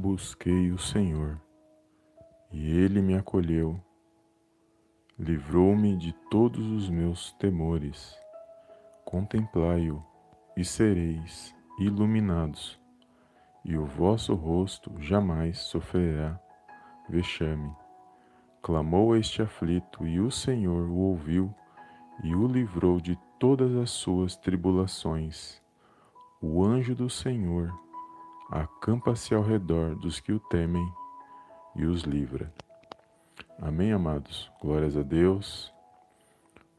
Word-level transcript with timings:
Busquei 0.00 0.70
o 0.70 0.78
Senhor, 0.78 1.40
e 2.52 2.70
ele 2.70 3.02
me 3.02 3.16
acolheu, 3.16 3.80
livrou-me 5.18 5.96
de 5.96 6.12
todos 6.30 6.64
os 6.70 6.88
meus 6.88 7.32
temores. 7.32 8.16
Contemplai-o 9.04 10.00
e 10.56 10.64
sereis 10.64 11.52
iluminados, 11.80 12.80
e 13.64 13.76
o 13.76 13.86
vosso 13.86 14.36
rosto 14.36 14.94
jamais 15.00 15.58
sofrerá 15.58 16.40
vexame. 17.08 17.74
Clamou 18.62 19.16
este 19.16 19.42
aflito, 19.42 20.06
e 20.06 20.20
o 20.20 20.30
Senhor 20.30 20.88
o 20.88 20.94
ouviu 20.94 21.52
e 22.22 22.36
o 22.36 22.46
livrou 22.46 23.00
de 23.00 23.18
todas 23.36 23.74
as 23.74 23.90
suas 23.90 24.36
tribulações. 24.36 25.60
O 26.40 26.64
anjo 26.64 26.94
do 26.94 27.10
Senhor 27.10 27.87
acampa-se 28.50 29.34
ao 29.34 29.42
redor 29.42 29.94
dos 29.94 30.20
que 30.20 30.32
o 30.32 30.40
temem 30.40 30.90
e 31.76 31.84
os 31.84 32.02
livra. 32.02 32.52
Amém, 33.60 33.92
amados? 33.92 34.50
Glórias 34.60 34.96
a 34.96 35.02
Deus. 35.02 35.72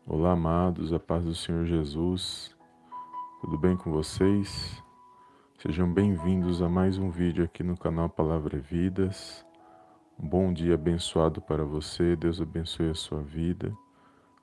Olá, 0.05 0.31
amados, 0.31 0.91
a 0.91 0.99
paz 0.99 1.23
do 1.25 1.35
Senhor 1.35 1.65
Jesus. 1.65 2.55
Tudo 3.41 3.55
bem 3.55 3.77
com 3.77 3.91
vocês? 3.91 4.81
Sejam 5.59 5.91
bem-vindos 5.91 6.61
a 6.61 6.67
mais 6.67 6.97
um 6.97 7.11
vídeo 7.11 7.45
aqui 7.45 7.61
no 7.61 7.77
canal 7.77 8.09
Palavra 8.09 8.57
Vidas. 8.57 9.45
Um 10.19 10.27
bom 10.27 10.51
dia 10.51 10.73
abençoado 10.73 11.39
para 11.39 11.63
você. 11.63 12.15
Deus 12.15 12.41
abençoe 12.41 12.89
a 12.89 12.95
sua 12.95 13.21
vida, 13.21 13.71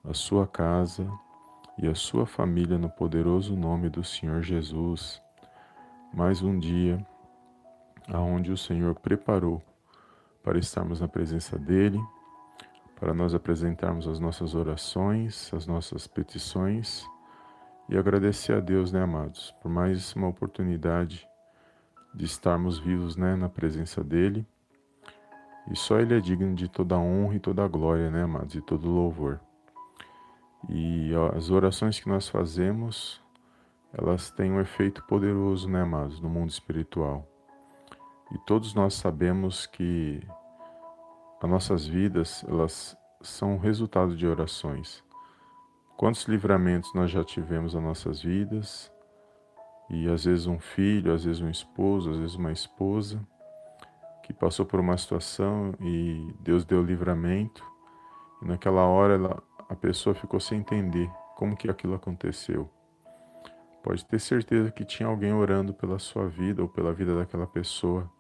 a 0.05 0.15
sua 0.15 0.47
casa 0.47 1.11
e 1.77 1.89
a 1.89 1.95
sua 1.95 2.25
família 2.25 2.79
no 2.79 2.89
poderoso 2.89 3.57
nome 3.57 3.89
do 3.89 4.05
Senhor 4.05 4.43
Jesus. 4.43 5.21
Mais 6.15 6.41
um 6.41 6.57
dia 6.57 7.05
aonde 8.09 8.53
o 8.53 8.57
Senhor 8.57 8.95
preparou 8.95 9.63
para 10.43 10.59
estarmos 10.59 11.01
na 11.01 11.09
presença 11.09 11.59
dele, 11.59 12.01
para 12.99 13.13
nós 13.13 13.35
apresentarmos 13.35 14.07
as 14.09 14.19
nossas 14.19 14.55
orações, 14.55 15.53
as 15.53 15.67
nossas 15.67 16.07
petições 16.07 17.07
e 17.89 17.97
agradecer 17.97 18.53
a 18.53 18.61
Deus, 18.61 18.91
né, 18.91 19.03
amados, 19.03 19.55
por 19.63 19.71
mais 19.71 20.15
uma 20.15 20.29
oportunidade 20.29 21.29
de 22.15 22.25
estarmos 22.25 22.79
vivos, 22.79 23.17
né, 23.17 23.37
na 23.37 23.49
presença 23.49 24.03
dele. 24.03 24.47
E 25.71 25.77
só 25.77 25.99
ele 26.01 26.17
é 26.17 26.21
digno 26.21 26.55
de 26.55 26.69
toda 26.69 26.97
honra 26.97 27.35
e 27.35 27.41
toda 27.41 27.67
glória, 27.69 28.11
né, 28.11 28.23
amados, 28.23 28.55
e 28.55 28.61
todo 28.61 28.89
louvor. 28.89 29.41
E 30.69 31.13
ó, 31.15 31.37
as 31.37 31.51
orações 31.51 32.01
que 32.01 32.09
nós 32.09 32.29
fazemos, 32.29 33.21
elas 33.93 34.31
têm 34.31 34.51
um 34.51 34.61
efeito 34.61 35.05
poderoso, 35.05 35.69
né, 35.69 35.83
amados, 35.83 36.21
no 36.21 36.29
mundo 36.29 36.51
espiritual. 36.51 37.29
E 38.33 38.39
todos 38.39 38.75
nós 38.75 38.95
sabemos 38.95 39.67
que 39.67 40.21
as 41.41 41.49
nossas 41.51 41.87
vidas, 41.87 42.45
elas 42.49 42.97
são 43.23 43.59
resultado 43.59 44.17
de 44.17 44.27
orações. 44.27 45.05
Quantos 45.97 46.25
livramentos 46.25 46.93
nós 46.93 47.11
já 47.11 47.23
tivemos 47.23 47.75
nas 47.75 47.83
nossas 47.83 48.21
vidas? 48.23 48.93
E 49.89 50.09
às 50.09 50.25
vezes 50.25 50.47
um 50.47 50.59
filho, 50.59 51.13
às 51.13 51.25
vezes 51.25 51.41
um 51.41 51.49
esposo, 51.49 52.11
às 52.11 52.19
vezes 52.19 52.35
uma 52.35 52.51
esposa 52.51 53.25
que 54.25 54.33
passou 54.33 54.67
por 54.67 54.81
uma 54.81 54.99
situação 54.99 55.73
e 55.81 56.35
Deus 56.41 56.65
deu 56.65 56.83
livramento. 56.83 57.65
E 58.43 58.47
naquela 58.47 58.85
hora 58.85 59.15
ela, 59.15 59.43
a 59.69 59.75
pessoa 59.77 60.15
ficou 60.15 60.41
sem 60.41 60.59
entender 60.59 61.09
como 61.37 61.57
que 61.57 61.71
aquilo 61.71 61.95
aconteceu. 61.95 62.69
Pode 63.85 64.05
ter 64.05 64.19
certeza 64.19 64.73
que 64.73 64.85
tinha 64.85 65.09
alguém 65.09 65.33
orando 65.33 65.73
pela 65.73 66.01
sua 66.01 66.27
vida 66.27 66.61
ou 66.61 66.69
pela 66.69 66.93
vida 66.93 67.17
daquela 67.17 67.47
pessoa 67.47 68.11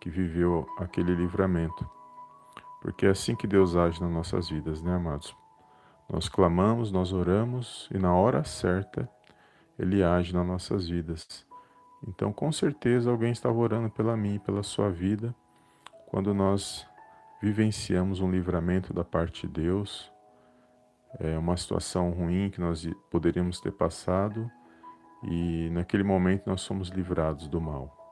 que 0.00 0.10
viveu 0.10 0.66
aquele 0.78 1.14
livramento. 1.14 1.88
Porque 2.80 3.06
é 3.06 3.10
assim 3.10 3.34
que 3.34 3.46
Deus 3.46 3.74
age 3.74 4.00
nas 4.00 4.10
nossas 4.10 4.48
vidas, 4.48 4.82
né, 4.82 4.94
amados? 4.94 5.36
Nós 6.08 6.28
clamamos, 6.28 6.92
nós 6.92 7.12
oramos 7.12 7.88
e 7.92 7.98
na 7.98 8.14
hora 8.14 8.44
certa 8.44 9.08
Ele 9.78 10.02
age 10.02 10.32
nas 10.32 10.46
nossas 10.46 10.88
vidas. 10.88 11.44
Então, 12.06 12.32
com 12.32 12.52
certeza, 12.52 13.10
alguém 13.10 13.32
estava 13.32 13.58
orando 13.58 13.90
pela 13.90 14.16
mim 14.16 14.34
e 14.34 14.38
pela 14.38 14.62
sua 14.62 14.90
vida 14.90 15.34
quando 16.06 16.32
nós 16.32 16.86
vivenciamos 17.42 18.20
um 18.20 18.30
livramento 18.30 18.94
da 18.94 19.04
parte 19.04 19.46
de 19.46 19.52
Deus, 19.52 20.10
é 21.18 21.36
uma 21.36 21.56
situação 21.56 22.10
ruim 22.10 22.48
que 22.50 22.60
nós 22.60 22.88
poderíamos 23.10 23.60
ter 23.60 23.72
passado 23.72 24.50
e 25.24 25.68
naquele 25.72 26.04
momento 26.04 26.46
nós 26.46 26.60
somos 26.60 26.88
livrados 26.88 27.48
do 27.48 27.60
mal 27.60 28.05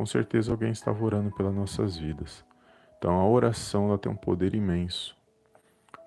com 0.00 0.06
certeza 0.06 0.50
alguém 0.50 0.70
estava 0.70 1.04
orando 1.04 1.30
pelas 1.30 1.54
nossas 1.54 1.98
vidas. 1.98 2.42
Então 2.96 3.20
a 3.20 3.28
oração 3.28 3.88
ela 3.88 3.98
tem 3.98 4.10
um 4.10 4.16
poder 4.16 4.54
imenso, 4.54 5.14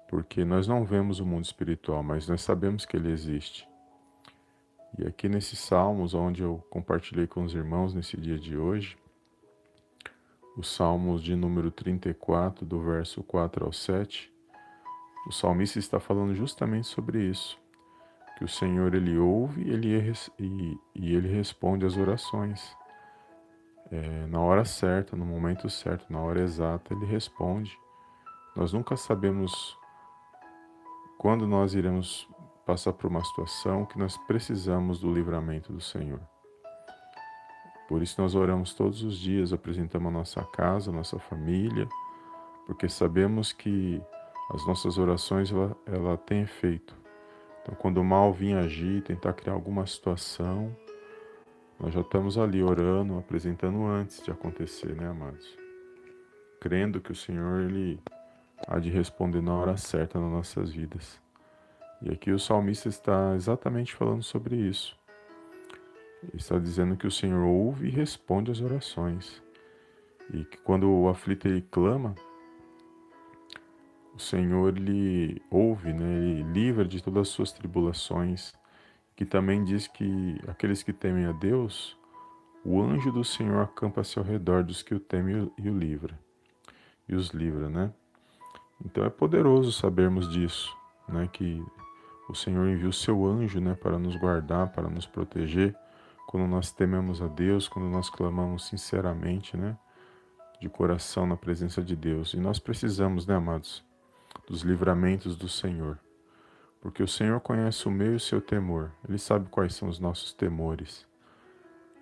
porque 0.10 0.44
nós 0.44 0.68
não 0.68 0.84
vemos 0.84 1.20
o 1.20 1.26
mundo 1.28 1.46
espiritual, 1.46 2.02
mas 2.02 2.28
nós 2.28 2.42
sabemos 2.42 2.88
que 2.88 2.98
ele 2.98 3.12
existe. 3.12 3.70
E 4.98 5.06
aqui 5.06 5.30
nesses 5.30 5.60
salmos, 5.60 6.16
onde 6.16 6.42
eu 6.42 6.66
compartilhei 6.72 7.28
com 7.28 7.44
os 7.44 7.54
irmãos 7.54 7.94
nesse 7.94 8.18
dia 8.18 8.40
de 8.40 8.58
hoje, 8.58 8.98
os 10.58 10.74
salmos 10.74 11.22
de 11.22 11.36
número 11.36 11.70
34, 11.70 12.66
do 12.66 12.82
verso 12.82 13.22
4 13.22 13.64
ao 13.64 13.72
7, 13.72 14.34
o 15.28 15.32
salmista 15.32 15.78
está 15.78 16.00
falando 16.00 16.34
justamente 16.34 16.88
sobre 16.88 17.30
isso, 17.30 17.60
que 18.40 18.44
o 18.44 18.48
Senhor 18.48 18.96
ele 18.96 19.20
ouve 19.20 19.70
ele, 19.70 20.16
e, 20.40 20.80
e 20.96 21.16
ele 21.16 21.28
responde 21.28 21.86
às 21.86 21.96
orações 21.96 22.76
é, 23.92 24.28
na 24.28 24.40
hora 24.40 24.66
certa, 24.66 25.16
no 25.16 25.26
momento 25.26 25.70
certo, 25.70 26.12
na 26.12 26.20
hora 26.20 26.42
exata, 26.42 26.94
Ele 26.94 27.06
responde. 27.06 27.78
Nós 28.56 28.74
nunca 28.74 28.96
sabemos 28.96 29.78
quando 31.18 31.48
nós 31.48 31.74
iremos 31.74 32.28
passar 32.66 32.94
por 32.94 33.08
uma 33.08 33.24
situação 33.24 33.86
que 33.86 33.98
nós 33.98 34.18
precisamos 34.26 35.00
do 35.00 35.12
livramento 35.12 35.72
do 35.72 35.82
Senhor. 35.82 36.20
Por 37.88 38.02
isso 38.02 38.22
nós 38.22 38.34
oramos 38.34 38.74
todos 38.74 39.04
os 39.04 39.18
dias, 39.18 39.54
apresentamos 39.54 40.08
a 40.08 40.12
nossa 40.12 40.44
casa, 40.44 40.90
a 40.90 40.94
nossa 40.94 41.20
família, 41.20 41.88
porque 42.66 42.88
sabemos 42.88 43.52
que 43.52 44.02
as 44.52 44.66
nossas 44.66 44.98
orações 44.98 45.52
ela, 45.52 45.76
ela 45.86 46.18
tem 46.18 46.42
efeito. 46.42 46.96
Então, 47.62 47.76
quando 47.76 47.98
o 47.98 48.04
mal 48.04 48.34
vir 48.34 48.56
agir, 48.58 49.02
tentar 49.04 49.34
criar 49.34 49.54
alguma 49.54 49.86
situação, 49.86 50.76
nós 51.80 51.94
já 51.94 52.02
estamos 52.02 52.38
ali 52.38 52.64
orando, 52.64 53.18
apresentando 53.18 53.86
antes 53.86 54.24
de 54.24 54.32
acontecer, 54.32 54.96
né, 54.96 55.08
amados? 55.08 55.58
Crendo 56.60 57.02
que 57.02 57.12
o 57.12 57.16
Senhor 57.16 57.62
ele 57.62 58.00
há 58.68 58.80
de 58.80 58.90
responder 58.90 59.42
na 59.42 59.54
hora 59.54 59.76
certa 59.76 60.20
nas 60.20 60.32
nossas 60.32 60.72
vidas. 60.72 61.20
E 62.02 62.12
aqui 62.12 62.32
o 62.32 62.40
salmista 62.40 62.90
está 62.90 63.36
exatamente 63.36 63.94
falando 63.94 64.24
sobre 64.24 64.56
isso. 64.56 64.98
Ele 66.22 66.38
está 66.38 66.58
dizendo 66.58 66.96
que 66.96 67.08
o 67.08 67.12
Senhor 67.12 67.44
ouve 67.46 67.88
e 67.88 67.92
responde 67.92 68.52
às 68.52 68.62
orações. 68.62 69.42
E 70.34 70.46
que 70.46 70.58
quando 70.58 70.90
o 70.90 71.10
aflito 71.10 71.48
ele 71.48 71.62
clama, 71.62 72.16
o 74.16 74.20
Senhor 74.20 74.78
ele 74.78 75.42
ouve, 75.50 75.92
né? 75.92 76.16
ele 76.16 76.44
livra 76.44 76.86
de 76.86 77.02
todas 77.02 77.24
as 77.24 77.30
suas 77.30 77.52
tribulações 77.52 78.54
que 79.16 79.26
também 79.26 79.64
diz 79.64 79.88
que 79.88 80.40
aqueles 80.48 80.82
que 80.82 80.92
temem 80.92 81.26
a 81.26 81.32
Deus, 81.32 81.98
o 82.66 82.82
anjo 82.82 83.12
do 83.12 83.24
Senhor 83.24 83.62
acampa-se 83.62 84.18
ao 84.18 84.26
redor 84.26 84.64
dos 84.64 84.82
que 84.82 84.96
o 84.96 85.00
temem 85.00 85.52
e 85.58 85.70
o 85.70 85.78
livra. 85.78 86.18
E 87.08 87.16
os 87.16 87.30
livra, 87.30 87.70
né? 87.70 87.94
Então 88.84 89.04
é 89.06 89.10
poderoso 89.10 89.72
sabermos 89.72 90.30
disso, 90.30 90.76
né? 91.08 91.30
Que 91.32 91.64
o 92.30 92.34
Senhor 92.34 92.68
envia 92.68 92.90
o 92.90 92.94
seu 92.94 93.26
anjo, 93.26 93.60
né? 93.60 93.76
Para 93.76 94.00
nos 94.00 94.16
guardar, 94.16 94.72
para 94.72 94.90
nos 94.90 95.06
proteger. 95.06 95.76
Quando 96.28 96.48
nós 96.48 96.72
tememos 96.72 97.22
a 97.22 97.28
Deus, 97.28 97.68
quando 97.68 97.90
nós 97.90 98.10
clamamos 98.10 98.66
sinceramente, 98.66 99.56
né? 99.56 99.78
De 100.60 100.70
coração 100.70 101.28
na 101.28 101.36
presença 101.36 101.82
de 101.84 101.96
Deus. 101.96 102.34
E 102.34 102.38
nós 102.38 102.58
precisamos, 102.58 103.28
né, 103.28 103.36
amados? 103.36 103.84
Dos 104.48 104.62
livramentos 104.62 105.36
do 105.36 105.50
Senhor 105.50 106.00
porque 106.84 107.02
o 107.02 107.08
Senhor 107.08 107.40
conhece 107.40 107.88
o 107.88 107.92
meu 107.92 108.12
e 108.12 108.16
o 108.18 108.20
seu 108.20 108.42
temor. 108.42 108.92
Ele 109.08 109.18
sabe 109.18 109.48
quais 109.50 109.74
são 109.74 109.88
os 109.88 110.00
nossos 110.00 110.34
temores. 110.34 111.08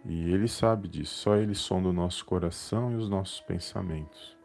E 0.04 0.34
Ele 0.34 0.48
sabe 0.48 0.88
disso, 0.88 1.14
só 1.14 1.36
Ele 1.36 1.54
sonda 1.54 1.90
o 1.90 1.94
nosso 1.94 2.26
coração 2.26 2.92
e 2.92 2.96
os 2.96 3.08
nossos 3.08 3.40
pensamentos. 3.42 4.36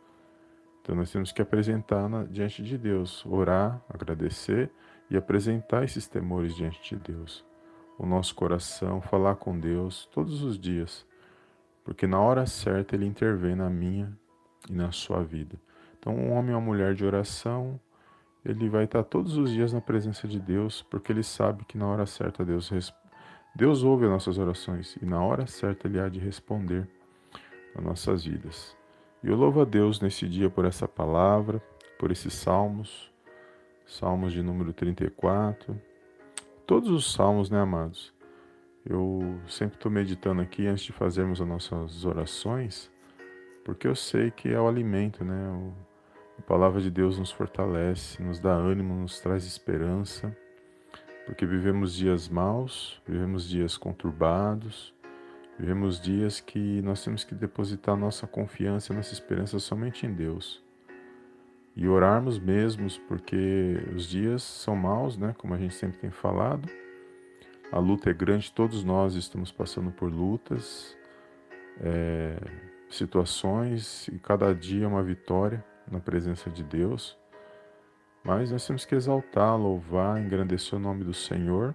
Então 0.82 0.94
nós 0.94 1.10
temos 1.10 1.32
que 1.32 1.40
apresentar 1.40 2.06
na, 2.06 2.24
diante 2.24 2.62
de 2.62 2.76
Deus, 2.76 3.24
orar, 3.24 3.82
agradecer 3.88 4.70
e 5.08 5.16
apresentar 5.16 5.84
esses 5.84 6.06
temores 6.06 6.54
diante 6.54 6.94
de 6.94 7.14
Deus. 7.14 7.42
O 7.98 8.04
nosso 8.04 8.34
coração, 8.34 9.00
falar 9.00 9.36
com 9.36 9.58
Deus 9.58 10.04
todos 10.12 10.42
os 10.42 10.58
dias, 10.58 11.06
porque 11.82 12.06
na 12.06 12.20
hora 12.20 12.44
certa 12.44 12.94
Ele 12.94 13.06
intervém 13.06 13.56
na 13.56 13.70
minha 13.70 14.12
e 14.68 14.74
na 14.74 14.92
sua 14.92 15.24
vida. 15.24 15.58
Então, 15.98 16.14
um 16.14 16.32
homem 16.32 16.54
ou 16.54 16.60
uma 16.60 16.66
mulher 16.66 16.94
de 16.94 17.06
oração, 17.06 17.80
ele 18.46 18.68
vai 18.68 18.84
estar 18.84 19.02
todos 19.02 19.36
os 19.36 19.50
dias 19.50 19.72
na 19.72 19.80
presença 19.80 20.28
de 20.28 20.38
Deus, 20.38 20.80
porque 20.82 21.10
ele 21.10 21.24
sabe 21.24 21.64
que 21.64 21.76
na 21.76 21.86
hora 21.86 22.06
certa 22.06 22.44
Deus 22.44 22.70
Deus 23.54 23.82
ouve 23.82 24.04
as 24.04 24.10
nossas 24.10 24.38
orações 24.38 24.96
e 25.02 25.04
na 25.04 25.20
hora 25.20 25.46
certa 25.46 25.88
ele 25.88 25.98
há 25.98 26.08
de 26.08 26.20
responder 26.20 26.88
nas 27.74 27.84
nossas 27.84 28.24
vidas. 28.24 28.76
E 29.22 29.28
eu 29.28 29.34
louvo 29.34 29.62
a 29.62 29.64
Deus 29.64 30.00
nesse 30.00 30.28
dia 30.28 30.48
por 30.48 30.64
essa 30.64 30.86
palavra, 30.86 31.60
por 31.98 32.12
esses 32.12 32.34
salmos, 32.34 33.12
salmos 33.84 34.32
de 34.32 34.42
número 34.42 34.72
34, 34.72 35.76
todos 36.66 36.90
os 36.90 37.12
salmos, 37.12 37.50
né, 37.50 37.60
amados? 37.60 38.14
Eu 38.84 39.40
sempre 39.48 39.76
estou 39.76 39.90
meditando 39.90 40.40
aqui 40.40 40.68
antes 40.68 40.84
de 40.84 40.92
fazermos 40.92 41.40
as 41.40 41.48
nossas 41.48 42.04
orações, 42.04 42.92
porque 43.64 43.88
eu 43.88 43.96
sei 43.96 44.30
que 44.30 44.48
é 44.48 44.60
o 44.60 44.68
alimento, 44.68 45.24
né? 45.24 45.72
A 46.38 46.42
palavra 46.42 46.80
de 46.80 46.90
Deus 46.90 47.18
nos 47.18 47.30
fortalece, 47.30 48.22
nos 48.22 48.38
dá 48.38 48.52
ânimo, 48.52 48.94
nos 48.94 49.20
traz 49.20 49.44
esperança, 49.44 50.36
porque 51.24 51.44
vivemos 51.44 51.94
dias 51.94 52.28
maus, 52.28 53.00
vivemos 53.06 53.48
dias 53.48 53.76
conturbados, 53.76 54.94
vivemos 55.58 56.00
dias 56.00 56.40
que 56.40 56.80
nós 56.82 57.02
temos 57.02 57.24
que 57.24 57.34
depositar 57.34 57.96
nossa 57.96 58.26
confiança, 58.26 58.94
nossa 58.94 59.12
esperança 59.12 59.58
somente 59.58 60.06
em 60.06 60.12
Deus. 60.12 60.62
E 61.74 61.86
orarmos 61.86 62.38
mesmos, 62.38 62.96
porque 62.96 63.82
os 63.94 64.06
dias 64.08 64.42
são 64.42 64.74
maus, 64.74 65.18
né? 65.18 65.34
Como 65.36 65.52
a 65.52 65.58
gente 65.58 65.74
sempre 65.74 65.98
tem 65.98 66.10
falado 66.10 66.66
a 67.72 67.78
luta 67.78 68.10
é 68.10 68.12
grande, 68.12 68.52
todos 68.52 68.84
nós 68.84 69.14
estamos 69.14 69.50
passando 69.50 69.90
por 69.90 70.10
lutas, 70.10 70.96
é, 71.80 72.38
situações, 72.88 74.08
e 74.08 74.18
cada 74.18 74.54
dia 74.54 74.84
é 74.84 74.88
uma 74.88 75.02
vitória 75.02 75.64
na 75.90 76.00
presença 76.00 76.50
de 76.50 76.62
Deus. 76.62 77.18
Mas 78.24 78.50
nós 78.50 78.66
temos 78.66 78.84
que 78.84 78.94
exaltar, 78.94 79.56
louvar, 79.56 80.20
engrandecer 80.20 80.78
o 80.78 80.82
nome 80.82 81.04
do 81.04 81.14
Senhor, 81.14 81.74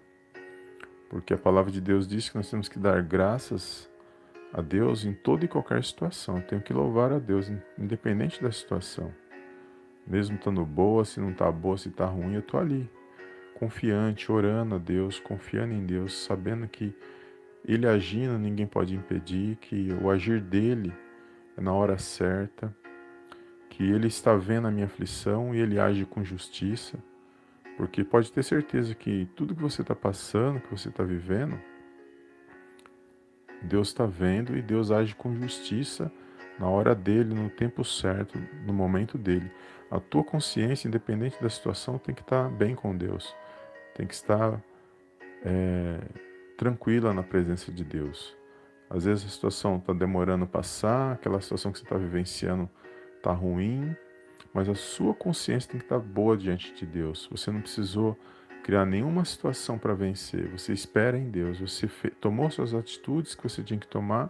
porque 1.10 1.34
a 1.34 1.38
palavra 1.38 1.72
de 1.72 1.80
Deus 1.80 2.08
diz 2.08 2.30
que 2.30 2.36
nós 2.36 2.50
temos 2.50 2.68
que 2.68 2.78
dar 2.78 3.02
graças 3.02 3.90
a 4.54 4.62
Deus 4.62 5.06
em 5.06 5.13
toda 5.13 5.46
e 5.46 5.48
qualquer 5.48 5.84
situação. 5.84 6.38
Eu 6.38 6.44
tenho 6.44 6.62
que 6.62 6.74
louvar 6.74 7.12
a 7.13 7.19
Deus, 7.19 7.52
independente 7.78 8.42
da 8.42 8.52
situação. 8.52 9.13
Mesmo 10.06 10.36
estando 10.36 10.66
boa, 10.66 11.06
se 11.06 11.19
não 11.19 11.31
está 11.31 11.52
boa, 11.52 11.78
se 11.78 11.90
está 11.90 12.06
ruim, 12.06 12.34
eu 12.34 12.42
estou 12.42 12.60
ali 12.60 12.90
confiante, 13.62 14.31
orando 14.31 14.75
a 14.75 14.78
Deus, 14.80 15.19
confiando 15.19 15.74
em 15.74 15.86
Deus, 15.86 16.24
sabendo 16.24 16.68
que 16.68 16.96
Ele 17.63 17.88
agindo, 17.88 18.38
ninguém 18.40 18.66
pode 18.66 18.96
impedir, 18.96 19.56
que 19.58 19.90
o 20.02 20.10
agir 20.10 20.42
dele 20.42 20.92
é 21.56 21.62
na 21.62 21.72
hora 21.72 21.98
certa, 22.00 22.75
que 23.81 23.89
Ele 23.89 24.06
está 24.06 24.36
vendo 24.36 24.68
a 24.68 24.72
minha 24.72 24.86
aflição 24.86 25.56
e 25.56 25.60
Ele 25.60 25.80
age 25.80 26.06
com 26.06 26.24
justiça, 26.24 27.00
porque 27.78 28.04
pode 28.04 28.31
ter 28.31 28.44
certeza 28.44 28.94
que 28.94 29.28
tudo 29.36 29.56
que 29.56 29.62
você 29.63 29.81
está 29.81 29.95
passando, 29.95 30.60
que 30.60 30.69
você 30.69 30.89
está 30.89 31.04
vivendo, 31.04 31.60
Deus 33.63 33.88
está 33.88 34.06
vendo 34.06 34.56
e 34.56 34.62
Deus 34.62 34.92
age 34.92 35.16
com 35.16 35.33
justiça 35.33 36.12
na 36.60 36.69
hora 36.69 36.94
dele, 36.94 37.33
no 37.33 37.50
tempo 37.50 37.83
certo, 37.83 38.38
no 38.68 38.72
momento 38.72 39.18
dele. 39.18 39.51
A 39.89 40.00
tua 40.00 40.24
consciência, 40.24 40.88
independente 40.88 41.42
da 41.42 41.50
situação, 41.50 41.98
tem 41.98 42.13
que 42.13 42.22
estar 42.22 42.50
bem 42.51 42.75
com 42.75 42.95
Deus 42.95 43.36
tem 43.95 44.07
que 44.07 44.13
estar 44.13 44.63
é, 45.44 46.00
tranquila 46.56 47.13
na 47.13 47.24
presença 47.24 47.72
de 47.72 47.84
Deus. 47.84 48.38
Às 48.89 49.06
vezes 49.06 49.25
a 49.25 49.30
situação 49.30 49.77
está 49.77 49.92
demorando 49.92 50.44
a 50.44 50.48
passar, 50.48 51.13
aquela 51.13 51.42
situação 51.42 51.72
que 51.72 51.80
você 51.80 51.84
está 51.84 51.98
vivenciando 51.98 52.69
está 53.21 53.31
ruim, 53.31 53.95
mas 54.53 54.68
a 54.68 54.75
sua 54.75 55.13
consciência 55.13 55.71
tem 55.71 55.79
que 55.79 55.85
estar 55.85 56.00
boa 56.00 56.35
diante 56.35 56.73
de 56.73 56.85
Deus. 56.85 57.27
Você 57.31 57.51
não 57.51 57.62
precisou 57.62 58.18
criar 58.63 58.85
nenhuma 58.85 59.23
situação 59.25 59.77
para 59.77 59.94
vencer. 59.94 60.47
Você 60.50 60.73
espera 60.73 61.18
em 61.18 61.29
Deus. 61.29 61.59
Você 61.59 61.88
tomou 62.19 62.50
suas 62.50 62.73
atitudes 62.73 63.33
que 63.33 63.44
você 63.44 63.63
tinha 63.63 63.79
que 63.79 63.88
tomar, 63.88 64.29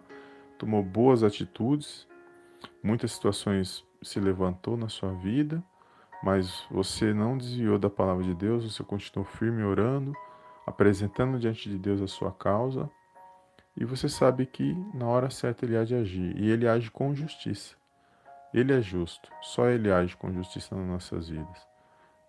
tomou 0.57 0.83
boas 0.83 1.23
atitudes. 1.23 2.07
Muitas 2.83 3.11
situações 3.11 3.83
se 4.01 4.19
levantou 4.19 4.77
na 4.77 4.89
sua 4.89 5.13
vida 5.13 5.63
mas 6.21 6.65
você 6.69 7.13
não 7.13 7.37
desviou 7.37 7.79
da 7.79 7.89
palavra 7.89 8.23
de 8.23 8.35
Deus, 8.35 8.71
você 8.71 8.83
continuou 8.83 9.25
firme 9.25 9.63
orando, 9.63 10.13
apresentando 10.65 11.39
diante 11.39 11.69
de 11.69 11.77
Deus 11.77 12.01
a 12.01 12.07
sua 12.07 12.31
causa, 12.31 12.89
e 13.75 13.85
você 13.85 14.07
sabe 14.07 14.45
que 14.45 14.75
na 14.93 15.07
hora 15.07 15.29
certa 15.29 15.65
ele 15.65 15.77
há 15.77 15.83
de 15.83 15.95
agir, 15.95 16.37
e 16.37 16.49
ele 16.49 16.67
age 16.67 16.91
com 16.91 17.15
justiça. 17.15 17.75
Ele 18.53 18.73
é 18.73 18.81
justo, 18.81 19.29
só 19.41 19.67
ele 19.67 19.91
age 19.91 20.15
com 20.17 20.33
justiça 20.33 20.75
nas 20.75 20.85
nossas 20.85 21.29
vidas. 21.29 21.67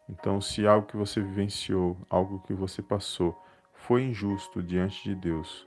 Então, 0.08 0.40
se 0.40 0.66
algo 0.66 0.86
que 0.86 0.96
você 0.96 1.20
vivenciou, 1.20 1.96
algo 2.08 2.40
que 2.46 2.52
você 2.52 2.80
passou, 2.80 3.36
foi 3.72 4.04
injusto 4.04 4.62
diante 4.62 5.02
de 5.02 5.14
Deus, 5.14 5.66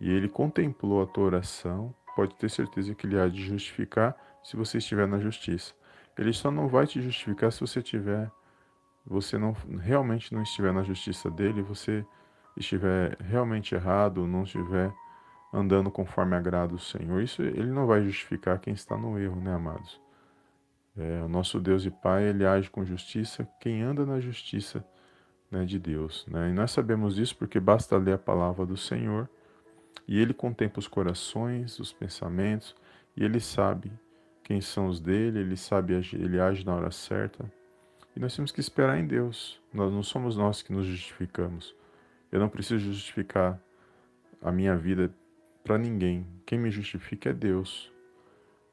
e 0.00 0.10
ele 0.10 0.28
contemplou 0.28 1.02
a 1.02 1.06
tua 1.06 1.24
oração, 1.24 1.94
pode 2.14 2.34
ter 2.36 2.48
certeza 2.48 2.94
que 2.94 3.06
ele 3.06 3.18
há 3.18 3.28
de 3.28 3.42
justificar 3.42 4.16
se 4.42 4.56
você 4.56 4.78
estiver 4.78 5.08
na 5.08 5.18
justiça. 5.18 5.74
Ele 6.16 6.32
só 6.32 6.50
não 6.50 6.68
vai 6.68 6.86
te 6.86 7.00
justificar 7.00 7.50
se 7.52 7.60
você 7.60 7.82
tiver, 7.82 8.30
você 9.04 9.38
não 9.38 9.52
realmente 9.80 10.32
não 10.32 10.42
estiver 10.42 10.72
na 10.72 10.82
justiça 10.82 11.30
dele, 11.30 11.62
você 11.62 12.04
estiver 12.56 13.16
realmente 13.20 13.74
errado, 13.74 14.26
não 14.26 14.42
estiver 14.42 14.92
andando 15.52 15.90
conforme 15.90 16.36
agrada 16.36 16.74
o 16.74 16.78
Senhor. 16.78 17.22
Isso 17.22 17.42
ele 17.42 17.70
não 17.70 17.86
vai 17.86 18.02
justificar 18.02 18.58
quem 18.58 18.74
está 18.74 18.96
no 18.96 19.18
erro, 19.18 19.40
né, 19.40 19.54
amados? 19.54 20.00
É, 20.96 21.22
o 21.22 21.28
nosso 21.28 21.60
Deus 21.60 21.84
e 21.84 21.90
Pai, 21.90 22.24
ele 22.24 22.44
age 22.44 22.68
com 22.68 22.84
justiça 22.84 23.48
quem 23.60 23.82
anda 23.82 24.04
na 24.04 24.18
justiça 24.18 24.84
né, 25.50 25.64
de 25.64 25.78
Deus. 25.78 26.26
Né? 26.26 26.50
E 26.50 26.52
nós 26.52 26.72
sabemos 26.72 27.14
disso 27.14 27.36
porque 27.36 27.60
basta 27.60 27.96
ler 27.96 28.14
a 28.14 28.18
palavra 28.18 28.66
do 28.66 28.76
Senhor 28.76 29.28
e 30.06 30.18
ele 30.18 30.34
contempla 30.34 30.80
os 30.80 30.88
corações, 30.88 31.78
os 31.78 31.92
pensamentos, 31.92 32.74
e 33.16 33.24
ele 33.24 33.40
sabe 33.40 33.92
quem 34.42 34.60
são 34.60 34.86
os 34.86 34.98
dele, 34.98 35.40
ele 35.40 35.56
sabe, 35.56 35.94
ele 36.14 36.40
age 36.40 36.64
na 36.64 36.74
hora 36.74 36.90
certa. 36.90 37.44
E 38.16 38.20
nós 38.20 38.34
temos 38.34 38.50
que 38.50 38.60
esperar 38.60 38.98
em 38.98 39.06
Deus. 39.06 39.60
Nós 39.72 39.92
não 39.92 40.02
somos 40.02 40.36
nós 40.36 40.62
que 40.62 40.72
nos 40.72 40.86
justificamos. 40.86 41.76
Eu 42.32 42.40
não 42.40 42.48
preciso 42.48 42.92
justificar 42.92 43.60
a 44.42 44.50
minha 44.50 44.76
vida 44.76 45.12
para 45.68 45.76
ninguém. 45.76 46.26
Quem 46.46 46.58
me 46.58 46.70
justifica 46.70 47.28
é 47.28 47.32
Deus. 47.34 47.92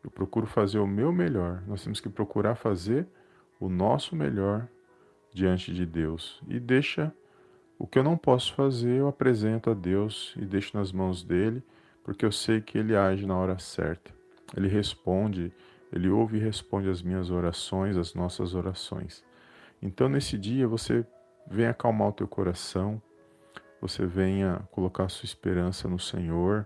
Eu 0.02 0.10
procuro 0.10 0.48
fazer 0.48 0.80
o 0.80 0.88
meu 0.88 1.12
melhor. 1.12 1.62
Nós 1.68 1.84
temos 1.84 2.00
que 2.00 2.08
procurar 2.08 2.56
fazer 2.56 3.06
o 3.60 3.68
nosso 3.68 4.16
melhor 4.16 4.66
diante 5.34 5.74
de 5.74 5.86
Deus. 5.86 6.42
E 6.48 6.58
deixa 6.58 7.14
o 7.78 7.86
que 7.86 8.00
eu 8.00 8.04
não 8.04 8.16
posso 8.16 8.54
fazer, 8.54 9.00
eu 9.00 9.10
apresento 9.10 9.70
a 9.70 9.74
Deus 9.74 10.34
e 10.38 10.46
deixo 10.46 10.78
nas 10.78 10.94
mãos 10.94 11.22
dele, 11.22 11.62
porque 12.02 12.26
eu 12.26 12.32
sei 12.32 12.62
que 12.62 12.78
ele 12.78 12.96
age 12.96 13.26
na 13.26 13.36
hora 13.36 13.60
certa. 13.60 14.10
Ele 14.56 14.70
responde, 14.70 15.52
ele 15.92 16.08
ouve 16.08 16.38
e 16.38 16.40
responde 16.40 16.90
as 16.90 17.02
minhas 17.02 17.30
orações, 17.30 17.98
as 17.98 18.14
nossas 18.14 18.56
orações. 18.56 19.22
Então, 19.82 20.08
nesse 20.08 20.38
dia, 20.38 20.66
você 20.66 21.06
venha 21.46 21.72
acalmar 21.72 22.08
o 22.08 22.14
teu 22.14 22.28
coração, 22.28 23.02
você 23.82 24.06
venha 24.06 24.62
colocar 24.72 25.04
a 25.04 25.10
sua 25.10 25.26
esperança 25.26 25.90
no 25.90 26.00
Senhor, 26.00 26.66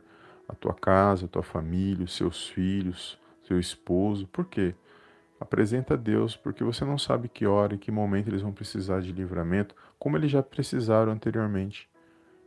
a 0.49 0.55
tua 0.55 0.73
casa, 0.73 1.25
a 1.25 1.29
tua 1.29 1.43
família, 1.43 2.03
os 2.03 2.15
seus 2.15 2.49
filhos, 2.49 3.19
seu 3.43 3.59
esposo. 3.59 4.27
Por 4.27 4.45
quê? 4.45 4.73
Apresenta 5.39 5.93
a 5.93 5.97
Deus, 5.97 6.35
porque 6.35 6.63
você 6.63 6.83
não 6.83 6.97
sabe 6.97 7.29
que 7.29 7.45
hora 7.45 7.75
e 7.75 7.77
que 7.77 7.91
momento 7.91 8.27
eles 8.27 8.41
vão 8.41 8.51
precisar 8.51 9.01
de 9.01 9.11
livramento, 9.11 9.75
como 9.97 10.17
eles 10.17 10.31
já 10.31 10.41
precisaram 10.41 11.11
anteriormente. 11.11 11.87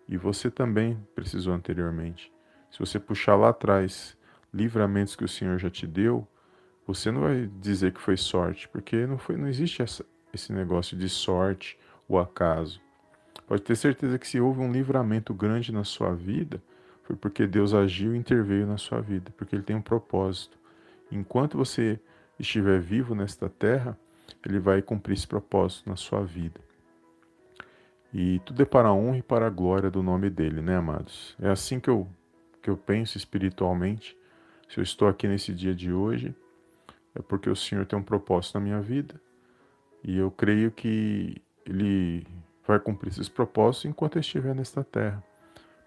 E 0.08 0.16
você 0.16 0.50
também 0.50 0.98
precisou 1.14 1.54
anteriormente. 1.54 2.30
Se 2.70 2.78
você 2.78 2.98
puxar 2.98 3.36
lá 3.36 3.50
atrás 3.50 4.16
livramentos 4.52 5.14
que 5.14 5.24
o 5.24 5.28
Senhor 5.28 5.58
já 5.58 5.70
te 5.70 5.86
deu, 5.86 6.26
você 6.86 7.10
não 7.10 7.22
vai 7.22 7.48
dizer 7.60 7.92
que 7.92 8.00
foi 8.00 8.16
sorte, 8.16 8.68
porque 8.68 9.06
não, 9.06 9.16
foi, 9.16 9.36
não 9.36 9.46
existe 9.46 9.80
essa, 9.80 10.04
esse 10.34 10.52
negócio 10.52 10.96
de 10.96 11.08
sorte 11.08 11.78
ou 12.08 12.18
acaso. 12.18 12.80
Pode 13.46 13.62
ter 13.62 13.76
certeza 13.76 14.18
que 14.18 14.26
se 14.26 14.40
houve 14.40 14.60
um 14.60 14.72
livramento 14.72 15.32
grande 15.32 15.72
na 15.72 15.84
sua 15.84 16.14
vida, 16.14 16.60
foi 17.02 17.16
porque 17.16 17.46
Deus 17.46 17.74
agiu 17.74 18.14
e 18.14 18.18
interveio 18.18 18.66
na 18.66 18.76
sua 18.76 19.00
vida, 19.00 19.32
porque 19.36 19.54
Ele 19.54 19.62
tem 19.62 19.76
um 19.76 19.82
propósito. 19.82 20.58
Enquanto 21.10 21.58
você 21.58 22.00
estiver 22.38 22.80
vivo 22.80 23.14
nesta 23.14 23.48
terra, 23.48 23.98
Ele 24.44 24.58
vai 24.58 24.80
cumprir 24.82 25.14
esse 25.14 25.26
propósito 25.26 25.88
na 25.88 25.96
sua 25.96 26.24
vida. 26.24 26.60
E 28.12 28.40
tudo 28.40 28.62
é 28.62 28.66
para 28.66 28.88
a 28.88 28.94
honra 28.94 29.18
e 29.18 29.22
para 29.22 29.46
a 29.46 29.50
glória 29.50 29.90
do 29.90 30.02
nome 30.02 30.28
dele, 30.28 30.60
né, 30.60 30.76
amados? 30.76 31.34
É 31.40 31.48
assim 31.48 31.80
que 31.80 31.88
eu, 31.88 32.06
que 32.60 32.68
eu 32.68 32.76
penso 32.76 33.16
espiritualmente 33.16 34.16
se 34.72 34.78
eu 34.78 34.82
estou 34.82 35.06
aqui 35.06 35.28
nesse 35.28 35.52
dia 35.52 35.74
de 35.74 35.92
hoje, 35.92 36.34
é 37.14 37.20
porque 37.20 37.50
o 37.50 37.54
Senhor 37.54 37.84
tem 37.84 37.98
um 37.98 38.02
propósito 38.02 38.54
na 38.54 38.64
minha 38.64 38.80
vida. 38.80 39.20
E 40.02 40.16
eu 40.16 40.30
creio 40.30 40.70
que 40.70 41.36
Ele 41.66 42.26
vai 42.66 42.80
cumprir 42.80 43.10
esses 43.10 43.28
propósitos 43.28 43.84
enquanto 43.84 44.16
eu 44.16 44.20
estiver 44.20 44.54
nesta 44.54 44.82
terra. 44.82 45.22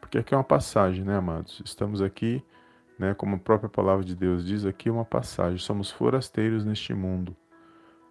Porque 0.05 0.19
aqui 0.19 0.35
é 0.35 0.37
uma 0.37 0.43
passagem, 0.43 1.03
né, 1.03 1.17
amados? 1.17 1.63
Estamos 1.65 1.99
aqui, 1.99 2.43
né, 2.97 3.15
como 3.15 3.37
a 3.37 3.39
própria 3.39 3.67
palavra 3.67 4.05
de 4.05 4.15
Deus 4.15 4.45
diz, 4.45 4.63
aqui 4.63 4.87
é 4.87 4.91
uma 4.91 5.03
passagem. 5.03 5.57
Somos 5.57 5.89
forasteiros 5.89 6.63
neste 6.63 6.93
mundo. 6.93 7.35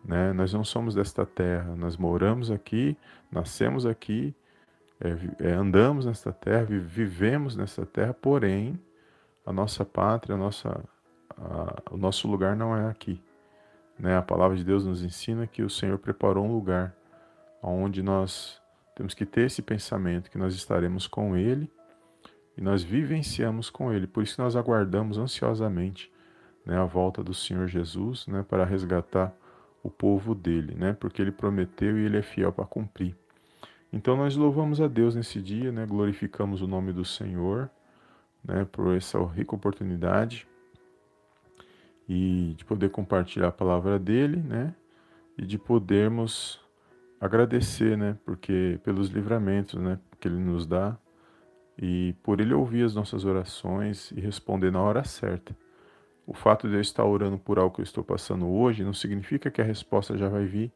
Né? 0.04 0.32
Nós 0.32 0.52
não 0.52 0.64
somos 0.64 0.96
desta 0.96 1.24
terra. 1.24 1.72
Nós 1.76 1.96
moramos 1.96 2.50
aqui, 2.50 2.98
nascemos 3.30 3.86
aqui, 3.86 4.34
é, 5.00 5.50
é, 5.50 5.52
andamos 5.52 6.04
nesta 6.04 6.32
terra, 6.32 6.64
vivemos 6.64 7.54
nesta 7.54 7.86
terra, 7.86 8.12
porém 8.12 8.76
a 9.46 9.52
nossa 9.52 9.84
pátria, 9.84 10.34
a 10.34 10.38
nossa, 10.38 10.84
a, 11.38 11.80
o 11.92 11.96
nosso 11.96 12.26
lugar 12.26 12.56
não 12.56 12.76
é 12.76 12.88
aqui. 12.88 13.22
Né? 13.96 14.16
A 14.16 14.22
palavra 14.22 14.56
de 14.56 14.64
Deus 14.64 14.84
nos 14.84 15.04
ensina 15.04 15.46
que 15.46 15.62
o 15.62 15.70
Senhor 15.70 15.98
preparou 15.98 16.44
um 16.44 16.52
lugar 16.52 16.92
onde 17.62 18.02
nós 18.02 18.60
temos 18.96 19.14
que 19.14 19.24
ter 19.24 19.42
esse 19.42 19.62
pensamento 19.62 20.28
que 20.28 20.38
nós 20.38 20.54
estaremos 20.54 21.06
com 21.06 21.36
Ele 21.36 21.70
e 22.56 22.60
nós 22.60 22.82
vivenciamos 22.82 23.70
com 23.70 23.92
Ele. 23.92 24.06
Por 24.06 24.22
isso 24.22 24.40
nós 24.40 24.56
aguardamos 24.56 25.18
ansiosamente 25.18 26.10
né, 26.64 26.78
a 26.78 26.84
volta 26.84 27.22
do 27.22 27.34
Senhor 27.34 27.66
Jesus 27.66 28.26
né, 28.26 28.44
para 28.48 28.64
resgatar 28.64 29.34
o 29.82 29.90
povo 29.90 30.34
dele, 30.34 30.74
né, 30.74 30.96
porque 30.98 31.20
Ele 31.20 31.32
prometeu 31.32 31.98
e 31.98 32.04
Ele 32.04 32.18
é 32.18 32.22
fiel 32.22 32.52
para 32.52 32.64
cumprir. 32.64 33.14
Então 33.92 34.16
nós 34.16 34.34
louvamos 34.34 34.80
a 34.80 34.88
Deus 34.88 35.14
nesse 35.14 35.40
dia, 35.40 35.70
né, 35.70 35.86
glorificamos 35.86 36.62
o 36.62 36.66
nome 36.66 36.92
do 36.92 37.04
Senhor 37.04 37.70
né, 38.42 38.66
por 38.70 38.96
essa 38.96 39.22
rica 39.26 39.54
oportunidade 39.54 40.46
e 42.08 42.54
de 42.56 42.64
poder 42.64 42.90
compartilhar 42.90 43.48
a 43.48 43.52
palavra 43.52 43.98
dele, 43.98 44.36
né, 44.36 44.74
e 45.38 45.44
de 45.44 45.58
podermos 45.58 46.60
agradecer, 47.20 47.96
né, 47.96 48.18
porque 48.24 48.78
pelos 48.84 49.08
livramentos, 49.08 49.80
né, 49.80 49.98
que 50.20 50.28
ele 50.28 50.38
nos 50.38 50.66
dá 50.66 50.96
e 51.78 52.14
por 52.22 52.40
ele 52.40 52.54
ouvir 52.54 52.84
as 52.84 52.94
nossas 52.94 53.24
orações 53.24 54.10
e 54.12 54.20
responder 54.20 54.70
na 54.70 54.80
hora 54.80 55.04
certa. 55.04 55.56
O 56.26 56.32
fato 56.32 56.68
de 56.68 56.74
eu 56.74 56.80
estar 56.80 57.04
orando 57.04 57.38
por 57.38 57.58
algo 57.58 57.74
que 57.74 57.80
eu 57.80 57.84
estou 57.84 58.02
passando 58.02 58.48
hoje 58.48 58.82
não 58.82 58.94
significa 58.94 59.50
que 59.50 59.60
a 59.60 59.64
resposta 59.64 60.16
já 60.16 60.28
vai 60.28 60.46
vir 60.46 60.72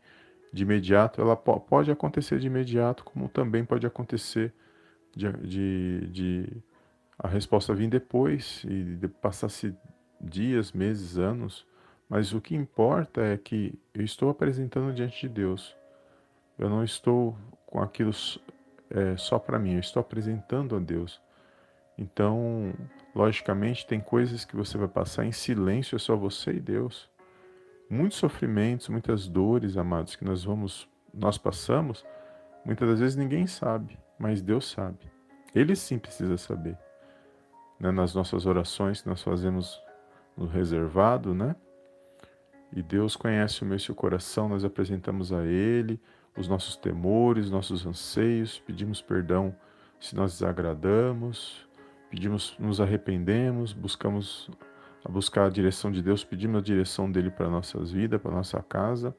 de 0.53 0.63
imediato. 0.63 1.21
Ela 1.21 1.37
pode 1.37 1.91
acontecer 1.91 2.39
de 2.39 2.47
imediato, 2.47 3.05
como 3.05 3.29
também 3.29 3.65
pode 3.65 3.87
acontecer 3.87 4.53
de, 5.17 5.33
de, 5.33 6.07
de 6.09 6.63
a 7.19 7.29
resposta 7.29 7.75
vir 7.75 7.89
depois 7.89 8.63
e 8.65 8.97
de 8.97 9.09
passar-se 9.09 9.75
dias, 10.21 10.73
meses, 10.73 11.17
anos. 11.17 11.67
Mas 12.09 12.33
o 12.33 12.41
que 12.41 12.55
importa 12.55 13.23
é 13.23 13.37
que 13.37 13.79
eu 13.95 14.05
estou 14.05 14.31
apresentando 14.31 14.93
diante 14.95 15.21
de 15.21 15.29
Deus. 15.29 15.75
Eu 16.59 16.69
não 16.69 16.83
estou 16.83 17.37
com 17.67 17.81
aquilo 17.81 18.13
é, 18.91 19.17
só 19.17 19.39
para 19.39 19.59
mim, 19.59 19.75
eu 19.75 19.81
estou 19.81 20.01
apresentando 20.01 20.77
a 20.77 20.79
Deus. 20.79 21.21
Então, 21.97 22.73
logicamente, 23.15 23.87
tem 23.87 24.01
coisas 24.01 24.45
que 24.45 24.57
você 24.57 24.79
vai 24.79 24.89
passar 24.89 25.25
em 25.25 25.33
silêncio, 25.33 25.97
é 25.97 25.99
só 25.99 26.17
você 26.17 26.53
e 26.53 26.61
Deus. 26.61 27.11
Muitos 27.91 28.19
sofrimentos, 28.19 28.89
muitas 28.89 29.27
dores, 29.27 29.77
amados, 29.77 30.15
que 30.15 30.25
nós 30.25 30.45
vamos, 30.45 30.89
nós 31.13 31.37
passamos, 31.37 32.05
muitas 32.65 32.89
das 32.89 33.01
vezes 33.01 33.17
ninguém 33.17 33.47
sabe, 33.47 33.99
mas 34.19 34.41
Deus 34.41 34.71
sabe. 34.71 34.99
Ele 35.55 35.75
sim 35.75 35.99
precisa 35.99 36.37
saber. 36.37 36.79
Né? 37.81 37.91
Nas 37.91 38.15
nossas 38.15 38.47
orações 38.47 39.03
que 39.03 39.09
nós 39.09 39.23
fazemos 39.23 39.83
no 40.37 40.47
reservado, 40.47 41.35
né? 41.35 41.57
E 42.73 42.83
Deus 42.83 43.17
conhece 43.17 43.63
o 43.63 43.67
meu 43.67 43.77
e 43.77 43.81
seu 43.81 43.95
coração, 43.95 44.49
nós 44.49 44.65
apresentamos 44.65 45.33
a 45.33 45.45
Ele 45.45 46.01
os 46.39 46.47
nossos 46.49 46.77
temores, 46.77 47.51
nossos 47.51 47.85
anseios, 47.85 48.61
pedimos 48.61 49.03
perdão 49.03 49.55
se 49.99 50.15
nós 50.15 50.35
desagradamos, 50.35 51.67
pedimos, 52.09 52.55
nos 52.59 52.81
arrependemos, 52.81 53.73
buscamos 53.73 54.49
a 55.05 55.11
buscar 55.11 55.47
a 55.47 55.51
direção 55.51 55.91
de 55.91 56.01
Deus, 56.01 56.23
pedimos 56.23 56.59
a 56.59 56.63
direção 56.63 57.11
dele 57.11 57.31
para 57.31 57.51
nossas 57.51 57.91
vidas, 57.91 58.21
para 58.21 58.31
nossa 58.31 58.63
casa, 58.63 59.15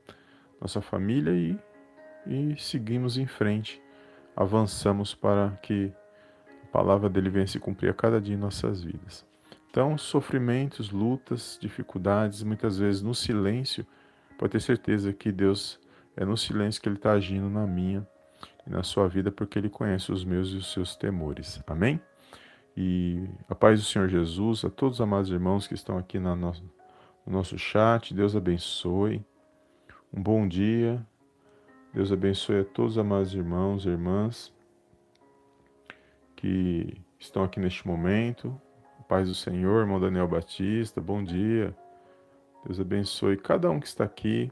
nossa 0.62 0.82
família 0.82 1.32
e, 1.32 1.60
e 2.26 2.56
seguimos 2.58 3.18
em 3.18 3.28
frente, 3.28 3.82
avançamos 4.36 5.14
para 5.14 5.52
que 5.62 5.92
a 6.64 6.68
palavra 6.68 7.10
dele 7.10 7.30
venha 7.30 7.48
se 7.48 7.60
cumprir 7.60 7.90
a 7.90 7.94
cada 7.94 8.22
dia 8.22 8.36
em 8.36 8.40
nossas 8.40 8.82
vidas. 8.82 9.26
Então, 9.70 9.98
sofrimentos, 9.98 10.90
lutas, 10.90 11.58
dificuldades, 11.62 12.42
muitas 12.44 12.78
vezes 12.78 13.02
no 13.02 13.14
silêncio, 13.14 13.86
pode 14.38 14.54
ter 14.54 14.62
certeza 14.62 15.12
que 15.12 15.32
Deus 15.32 15.80
é 16.20 16.26
no 16.26 16.36
silêncio 16.36 16.82
que 16.82 16.90
ele 16.90 16.98
está 16.98 17.14
agindo 17.14 17.50
na 17.50 17.66
minha 17.66 18.06
e 18.68 18.70
na 18.70 18.84
sua 18.84 19.08
vida, 19.08 19.32
porque 19.32 19.58
ele 19.58 19.70
conhece 19.70 20.12
os 20.12 20.26
meus 20.26 20.50
e 20.50 20.58
os 20.58 20.70
seus 20.74 20.94
temores. 20.94 21.64
Amém? 21.66 21.98
E 22.76 23.26
a 23.48 23.56
paz 23.56 23.80
do 23.80 23.86
Senhor 23.86 24.10
Jesus, 24.10 24.66
a 24.66 24.70
todos 24.70 24.98
os 24.98 25.02
amados 25.02 25.32
irmãos 25.32 25.66
que 25.66 25.74
estão 25.74 25.98
aqui 25.98 26.20
no 26.20 26.36
nosso, 26.36 26.62
no 27.26 27.32
nosso 27.32 27.58
chat, 27.58 28.14
Deus 28.14 28.36
abençoe. 28.36 29.26
Um 30.14 30.22
bom 30.22 30.46
dia. 30.46 31.02
Deus 31.94 32.12
abençoe 32.12 32.60
a 32.60 32.66
todos 32.66 32.94
os 32.94 32.98
amados 32.98 33.34
irmãos 33.34 33.86
e 33.86 33.90
irmãs 33.90 34.54
que 36.36 37.02
estão 37.18 37.46
aqui 37.46 37.62
neste 37.62 37.88
momento. 37.88 38.60
A 39.00 39.04
paz 39.04 39.30
do 39.30 39.34
Senhor, 39.34 39.80
irmão 39.80 40.02
Daniel 40.02 40.28
Batista, 40.28 41.00
bom 41.00 41.24
dia. 41.24 41.74
Deus 42.66 42.78
abençoe 42.78 43.38
cada 43.38 43.70
um 43.70 43.80
que 43.80 43.88
está 43.88 44.04
aqui. 44.04 44.52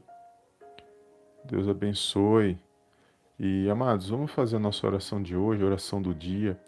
Deus 1.48 1.68
abençoe. 1.68 2.58
E 3.38 3.68
amados, 3.70 4.10
vamos 4.10 4.30
fazer 4.32 4.56
a 4.56 4.60
nossa 4.60 4.86
oração 4.86 5.22
de 5.22 5.36
hoje, 5.36 5.62
a 5.62 5.66
oração 5.66 6.02
do 6.02 6.14
dia 6.14 6.58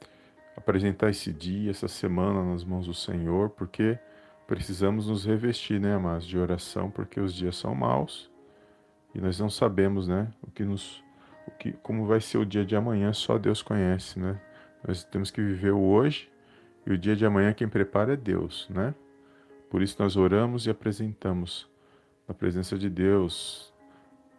apresentar 0.56 1.10
esse 1.10 1.32
dia, 1.32 1.70
essa 1.70 1.88
semana 1.88 2.44
nas 2.44 2.64
mãos 2.64 2.86
do 2.86 2.94
Senhor, 2.94 3.50
porque 3.50 3.98
precisamos 4.46 5.06
nos 5.08 5.24
revestir, 5.24 5.80
né, 5.80 5.94
amados, 5.94 6.26
de 6.26 6.38
oração, 6.38 6.90
porque 6.90 7.18
os 7.20 7.34
dias 7.34 7.56
são 7.56 7.74
maus 7.74 8.30
e 9.14 9.20
nós 9.20 9.38
não 9.38 9.48
sabemos, 9.48 10.06
né, 10.06 10.28
o 10.42 10.50
que 10.50 10.64
nos, 10.64 11.02
o 11.46 11.50
que, 11.52 11.72
como 11.82 12.06
vai 12.06 12.20
ser 12.20 12.38
o 12.38 12.44
dia 12.44 12.64
de 12.64 12.76
amanhã, 12.76 13.12
só 13.12 13.38
Deus 13.38 13.62
conhece, 13.62 14.18
né? 14.18 14.40
Nós 14.86 15.04
temos 15.04 15.30
que 15.30 15.42
viver 15.42 15.72
o 15.72 15.80
hoje 15.80 16.30
e 16.86 16.92
o 16.92 16.98
dia 16.98 17.14
de 17.14 17.24
amanhã 17.24 17.52
quem 17.52 17.68
prepara 17.68 18.14
é 18.14 18.16
Deus, 18.16 18.68
né? 18.70 18.94
Por 19.68 19.82
isso 19.82 19.96
nós 19.98 20.16
oramos 20.16 20.66
e 20.66 20.70
apresentamos 20.70 21.68
na 22.26 22.34
presença 22.34 22.76
de 22.76 22.88
Deus. 22.90 23.69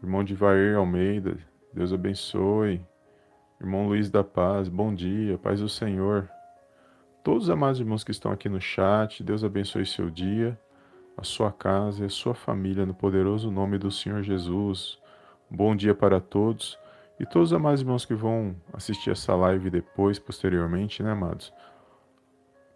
Irmão 0.02 0.24
de 0.24 0.34
Vair 0.34 0.78
Almeida, 0.78 1.38
Deus 1.72 1.94
abençoe. 1.94 2.82
Irmão 3.60 3.88
Luiz 3.88 4.10
da 4.10 4.24
Paz, 4.24 4.68
bom 4.68 4.92
dia, 4.92 5.38
paz 5.38 5.60
do 5.60 5.70
Senhor. 5.70 6.28
Todos 7.24 7.44
os 7.44 7.50
amados 7.52 7.80
irmãos 7.80 8.04
que 8.04 8.10
estão 8.10 8.32
aqui 8.32 8.50
no 8.50 8.60
chat, 8.60 9.24
Deus 9.24 9.44
abençoe 9.44 9.86
seu 9.86 10.10
dia, 10.10 10.60
a 11.16 11.24
sua 11.24 11.52
casa 11.52 12.02
e 12.02 12.08
a 12.08 12.10
sua 12.10 12.34
família, 12.34 12.84
no 12.84 12.96
poderoso 12.96 13.52
nome 13.52 13.78
do 13.78 13.92
Senhor 13.92 14.24
Jesus. 14.24 14.98
Bom 15.48 15.76
dia 15.76 15.94
para 15.94 16.20
todos 16.20 16.80
e 17.20 17.26
todos 17.28 17.52
os 17.52 17.54
amados 17.54 17.82
irmãos 17.82 18.04
que 18.04 18.16
vão 18.16 18.56
assistir 18.74 19.12
essa 19.12 19.36
live 19.36 19.70
depois, 19.70 20.18
posteriormente, 20.18 21.04
né, 21.04 21.12
amados? 21.12 21.54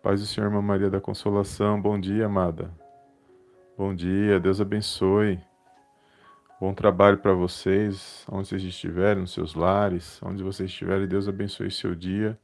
Paz 0.04 0.22
do 0.22 0.28
Senhor, 0.28 0.46
irmã 0.46 0.62
Maria 0.62 0.92
da 0.92 1.02
Consolação, 1.02 1.82
bom 1.82 2.00
dia, 2.00 2.28
amada. 2.28 2.70
Bom 3.76 3.96
dia, 3.96 4.40
Deus 4.40 4.62
abençoe. 4.62 5.40
Bom 6.58 6.74
trabalho 6.74 7.18
para 7.18 7.34
vocês, 7.34 8.26
onde 8.32 8.48
vocês 8.48 8.64
estiverem, 8.64 9.24
nos 9.24 9.34
seus 9.34 9.56
lares, 9.56 10.22
onde 10.24 10.42
vocês 10.42 10.70
estiverem. 10.70 11.06
Deus 11.06 11.28
abençoe 11.28 11.70
seu 11.70 11.94
dia, 11.94 12.40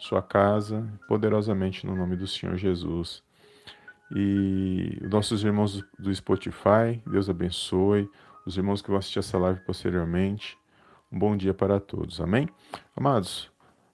sua 0.00 0.20
casa, 0.20 0.84
poderosamente 1.06 1.86
no 1.86 1.94
nome 1.94 2.16
do 2.16 2.26
Senhor 2.26 2.56
Jesus. 2.56 3.22
E 4.16 4.98
nossos 5.08 5.44
irmãos 5.44 5.80
do 5.96 6.12
Spotify, 6.12 7.00
Deus 7.06 7.30
abençoe. 7.30 8.10
Os 8.44 8.56
irmãos 8.56 8.82
que 8.82 8.88
vão 8.88 8.98
assistir 8.98 9.20
essa 9.20 9.38
live 9.38 9.60
posteriormente, 9.60 10.58
um 11.12 11.16
bom 11.16 11.36
dia 11.36 11.54
para 11.54 11.78
todos. 11.78 12.20
Amém? 12.20 12.48
Amados, 12.96 13.48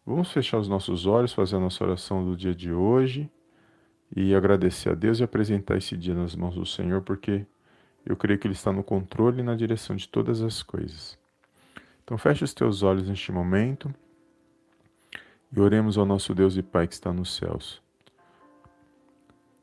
vamos 0.07 0.33
fechar 0.33 0.57
os 0.57 0.67
nossos 0.67 1.05
olhos, 1.05 1.35
fazer 1.35 1.57
a 1.57 1.61
nossa 1.61 1.85
oração 1.85 2.25
do 2.25 2.35
dia 2.35 2.55
de 2.55 2.73
hoje 2.73 3.31
e 4.17 4.35
agradecer 4.35 4.89
a 4.89 4.95
Deus 4.95 5.21
e 5.21 5.25
apresentar 5.25 5.77
esse 5.77 5.95
dia 5.95 6.15
nas 6.15 6.35
mãos 6.35 6.55
do 6.55 6.65
Senhor, 6.65 7.03
porque 7.03 7.45
eu 8.09 8.17
creio 8.17 8.39
que 8.39 8.47
Ele 8.47 8.55
está 8.55 8.73
no 8.73 8.83
controle 8.83 9.41
e 9.41 9.43
na 9.43 9.55
direção 9.55 9.95
de 9.95 10.09
todas 10.09 10.41
as 10.41 10.63
coisas. 10.63 11.19
Então 12.03 12.17
feche 12.17 12.43
os 12.43 12.55
teus 12.55 12.83
olhos 12.83 13.07
neste 13.07 13.31
momento 13.31 13.95
e 15.53 15.61
oremos 15.61 15.99
ao 15.99 16.07
nosso 16.07 16.35
Deus 16.35 16.57
e 16.57 16.63
Pai 16.63 16.89
que 16.89 16.95
está 16.95 17.13
nos 17.13 17.37
céus. 17.37 17.83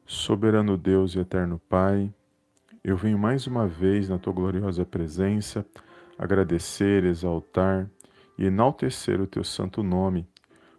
Soberano 0.05 0.77
Deus 0.77 1.15
e 1.15 1.19
eterno 1.19 1.59
Pai, 1.67 2.13
eu 2.83 2.95
venho 2.95 3.17
mais 3.17 3.47
uma 3.47 3.67
vez 3.67 4.09
na 4.09 4.19
tua 4.19 4.31
gloriosa 4.31 4.85
presença 4.85 5.65
agradecer, 6.15 7.03
exaltar 7.03 7.89
e 8.37 8.45
enaltecer 8.45 9.19
o 9.19 9.25
teu 9.25 9.43
santo 9.43 9.81
nome. 9.81 10.27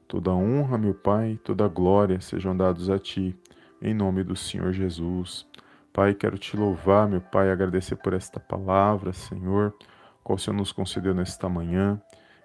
Toda 0.07 0.31
honra, 0.31 0.79
meu 0.79 0.95
Pai, 0.95 1.37
toda 1.43 1.67
glória 1.67 2.21
sejam 2.21 2.57
dados 2.57 2.89
a 2.89 2.97
ti, 2.97 3.37
em 3.83 3.93
nome 3.93 4.23
do 4.23 4.37
Senhor 4.37 4.73
Jesus. 4.73 5.45
Pai, 5.97 6.13
quero 6.13 6.37
te 6.37 6.55
louvar, 6.59 7.09
meu 7.09 7.23
Pai, 7.23 7.51
agradecer 7.51 7.97
por 7.97 8.13
esta 8.13 8.39
palavra, 8.39 9.15
Senhor, 9.15 9.75
qual 10.23 10.37
o 10.37 10.39
Senhor 10.39 10.55
nos 10.55 10.71
concedeu 10.71 11.15
nesta 11.15 11.49
manhã. 11.49 11.99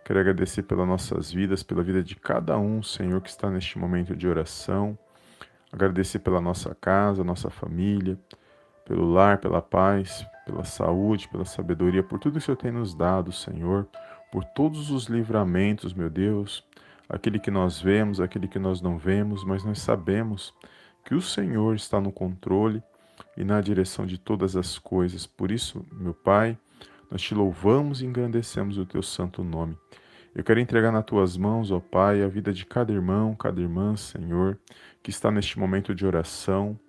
Quero 0.05 0.21
agradecer 0.21 0.63
pelas 0.63 0.87
nossas 0.87 1.33
vidas, 1.33 1.61
pela 1.61 1.83
vida 1.83 2.01
de 2.01 2.15
cada 2.15 2.57
um, 2.57 2.81
Senhor, 2.81 3.19
que 3.19 3.27
está 3.27 3.49
neste 3.49 3.77
momento 3.77 4.15
de 4.15 4.25
oração. 4.25 4.97
Agradecer 5.69 6.19
pela 6.19 6.39
nossa 6.39 6.73
casa, 6.73 7.25
nossa 7.25 7.49
família, 7.49 8.17
pelo 8.85 9.11
lar, 9.11 9.37
pela 9.39 9.61
paz, 9.61 10.25
pela 10.45 10.63
saúde, 10.63 11.27
pela 11.27 11.43
sabedoria, 11.43 12.01
por 12.01 12.19
tudo 12.19 12.31
que 12.31 12.37
o 12.37 12.41
Senhor 12.41 12.55
tem 12.55 12.71
nos 12.71 12.95
dado, 12.95 13.33
Senhor, 13.33 13.85
por 14.31 14.45
todos 14.45 14.89
os 14.91 15.07
livramentos, 15.07 15.93
meu 15.93 16.09
Deus, 16.09 16.63
aquele 17.09 17.37
que 17.37 17.51
nós 17.51 17.81
vemos, 17.81 18.21
aquele 18.21 18.47
que 18.47 18.59
nós 18.59 18.81
não 18.81 18.97
vemos, 18.97 19.43
mas 19.43 19.61
nós 19.65 19.81
sabemos 19.81 20.53
que 21.03 21.13
o 21.13 21.21
Senhor 21.21 21.75
está 21.75 21.99
no 21.99 22.13
controle 22.13 22.81
e 23.37 23.43
na 23.43 23.61
direção 23.61 24.05
de 24.05 24.17
todas 24.17 24.55
as 24.55 24.77
coisas. 24.77 25.25
Por 25.25 25.51
isso, 25.51 25.85
meu 25.91 26.13
Pai, 26.13 26.57
nós 27.09 27.21
te 27.21 27.35
louvamos 27.35 28.01
e 28.01 28.05
engrandecemos 28.05 28.77
o 28.77 28.85
teu 28.85 29.01
santo 29.03 29.43
nome. 29.43 29.77
Eu 30.33 30.43
quero 30.43 30.61
entregar 30.61 30.93
nas 30.93 31.03
tuas 31.03 31.35
mãos, 31.35 31.71
ó 31.71 31.79
Pai, 31.79 32.23
a 32.23 32.27
vida 32.27 32.53
de 32.53 32.65
cada 32.65 32.93
irmão, 32.93 33.35
cada 33.35 33.59
irmã, 33.59 33.97
Senhor, 33.97 34.57
que 35.03 35.09
está 35.09 35.29
neste 35.29 35.59
momento 35.59 35.93
de 35.93 36.05
oração. 36.05 36.79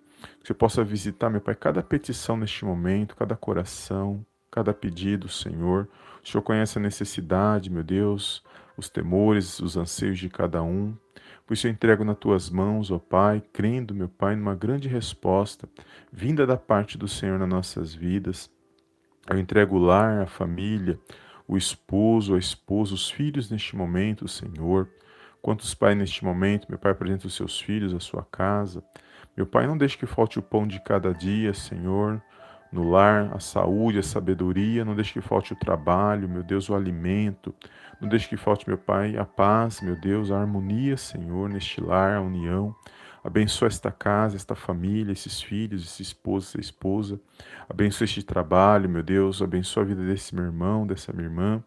Que 0.41 0.47
você 0.47 0.55
possa 0.55 0.85
visitar, 0.85 1.29
meu 1.29 1.41
Pai, 1.41 1.57
cada 1.57 1.83
petição 1.83 2.37
neste 2.37 2.65
momento, 2.65 3.17
cada 3.17 3.35
coração, 3.35 4.25
cada 4.49 4.73
pedido, 4.73 5.29
Senhor. 5.29 5.89
O 6.23 6.29
Senhor 6.29 6.43
conhece 6.43 6.79
a 6.79 6.81
necessidade, 6.81 7.69
meu 7.69 7.83
Deus, 7.83 8.45
os 8.77 8.89
temores, 8.89 9.59
os 9.59 9.77
anseios 9.77 10.21
de 10.21 10.29
cada 10.29 10.63
um. 10.63 10.97
Por 11.47 11.55
isso 11.55 11.67
eu 11.67 11.71
entrego 11.71 12.05
nas 12.05 12.17
tuas 12.19 12.49
mãos, 12.49 12.91
ó 12.91 12.99
Pai, 12.99 13.43
crendo, 13.53 13.95
meu 13.95 14.09
Pai, 14.09 14.37
numa 14.37 14.55
grande 14.55 14.89
resposta 14.89 15.69
vinda 16.13 16.47
da 16.47 16.57
parte 16.57 16.97
do 16.97 17.09
Senhor 17.09 17.39
nas 17.39 17.49
nossas 17.49 17.95
vidas. 17.95 18.51
Eu 19.29 19.39
entrego 19.39 19.77
o 19.77 19.79
lar, 19.79 20.23
a 20.23 20.27
família, 20.27 20.99
o 21.47 21.57
esposo, 21.57 22.35
a 22.35 22.39
esposa, 22.39 22.95
os 22.95 23.11
filhos 23.11 23.51
neste 23.51 23.77
momento, 23.77 24.27
Senhor. 24.29 24.89
Quantos 25.41 25.75
pais 25.75 25.97
neste 25.97 26.25
momento, 26.25 26.67
meu 26.69 26.79
Pai, 26.79 26.93
apresenta 26.93 27.27
os 27.27 27.35
seus 27.35 27.61
filhos, 27.61 27.93
a 27.93 28.01
sua 28.01 28.25
casa. 28.25 28.83
Meu 29.37 29.47
Pai, 29.47 29.67
não 29.67 29.77
deixe 29.77 29.99
que 29.99 30.07
falte 30.07 30.39
o 30.39 30.43
pão 30.43 30.67
de 30.67 30.81
cada 30.81 31.13
dia, 31.13 31.53
Senhor 31.53 32.23
no 32.73 32.89
lar, 32.89 33.31
a 33.35 33.39
saúde, 33.39 33.99
a 33.99 34.03
sabedoria, 34.03 34.85
não 34.85 34.95
deixe 34.95 35.13
que 35.13 35.21
falte 35.21 35.53
o 35.53 35.57
trabalho, 35.57 36.29
meu 36.29 36.43
Deus, 36.43 36.71
o 36.71 36.75
alimento, 36.75 37.55
não 38.01 38.09
deixe 38.09 38.29
que 38.29 38.37
falte, 38.37 38.67
meu 38.67 38.79
Pai, 38.79 39.17
a 39.17 39.25
paz, 39.25 39.81
meu 39.81 39.95
Deus, 39.95 40.31
a 40.31 40.41
harmonia, 40.41 40.97
Senhor, 40.97 41.49
neste 41.49 41.81
lar, 41.81 42.17
a 42.17 42.21
união. 42.21 42.75
Abençoa 43.23 43.69
esta 43.69 43.93
casa, 43.93 44.35
esta 44.35 44.55
família, 44.57 45.13
esses 45.13 45.41
filhos, 45.41 45.85
esse 45.85 46.03
esposo, 46.03 46.49
essa 46.49 46.61
esposa. 46.61 47.21
Abençoa 47.69 48.05
este 48.05 48.23
trabalho, 48.23 48.89
meu 48.89 49.03
Deus. 49.03 49.41
Abençoa 49.41 49.85
a 49.85 49.87
vida 49.87 50.05
desse 50.05 50.35
meu 50.35 50.45
irmão, 50.45 50.87
dessa 50.87 51.13
minha 51.13 51.27
irmã 51.27 51.63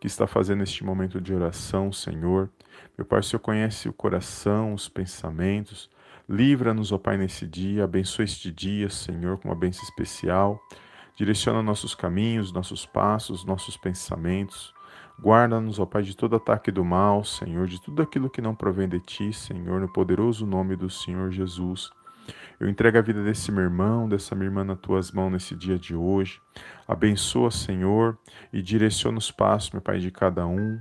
que 0.00 0.06
está 0.06 0.26
fazendo 0.26 0.62
este 0.62 0.84
momento 0.84 1.20
de 1.20 1.34
oração, 1.34 1.92
Senhor. 1.92 2.48
Meu 2.96 3.04
Pai, 3.04 3.20
o 3.20 3.22
Senhor 3.22 3.40
conhece 3.40 3.88
o 3.88 3.92
coração, 3.92 4.72
os 4.72 4.88
pensamentos. 4.88 5.90
Livra-nos, 6.28 6.92
ó 6.92 6.98
Pai, 6.98 7.16
nesse 7.16 7.46
dia, 7.46 7.84
abençoa 7.84 8.24
este 8.24 8.52
dia, 8.52 8.90
Senhor, 8.90 9.38
com 9.38 9.48
uma 9.48 9.54
bênção 9.54 9.82
especial. 9.82 10.60
Direciona 11.16 11.62
nossos 11.62 11.94
caminhos, 11.94 12.52
nossos 12.52 12.84
passos, 12.84 13.46
nossos 13.46 13.78
pensamentos. 13.78 14.74
Guarda-nos, 15.18 15.78
ó 15.78 15.86
Pai, 15.86 16.02
de 16.02 16.14
todo 16.14 16.36
ataque 16.36 16.70
do 16.70 16.84
mal, 16.84 17.24
Senhor, 17.24 17.66
de 17.66 17.80
tudo 17.80 18.02
aquilo 18.02 18.28
que 18.28 18.42
não 18.42 18.54
provém 18.54 18.86
de 18.86 19.00
Ti, 19.00 19.32
Senhor, 19.32 19.80
no 19.80 19.90
poderoso 19.90 20.46
nome 20.46 20.76
do 20.76 20.90
Senhor 20.90 21.30
Jesus. 21.32 21.90
Eu 22.60 22.68
entrego 22.68 22.98
a 22.98 23.02
vida 23.02 23.24
desse 23.24 23.50
meu 23.50 23.64
irmão, 23.64 24.06
dessa 24.06 24.34
minha 24.34 24.48
irmã 24.48 24.62
nas 24.64 24.78
tuas 24.78 25.10
mãos 25.10 25.30
nesse 25.30 25.56
dia 25.56 25.78
de 25.78 25.94
hoje. 25.94 26.40
Abençoa, 26.86 27.50
Senhor, 27.50 28.18
e 28.52 28.60
direciona 28.60 29.16
os 29.16 29.30
passos, 29.30 29.70
meu 29.70 29.80
Pai, 29.80 29.98
de 29.98 30.10
cada 30.10 30.46
um. 30.46 30.78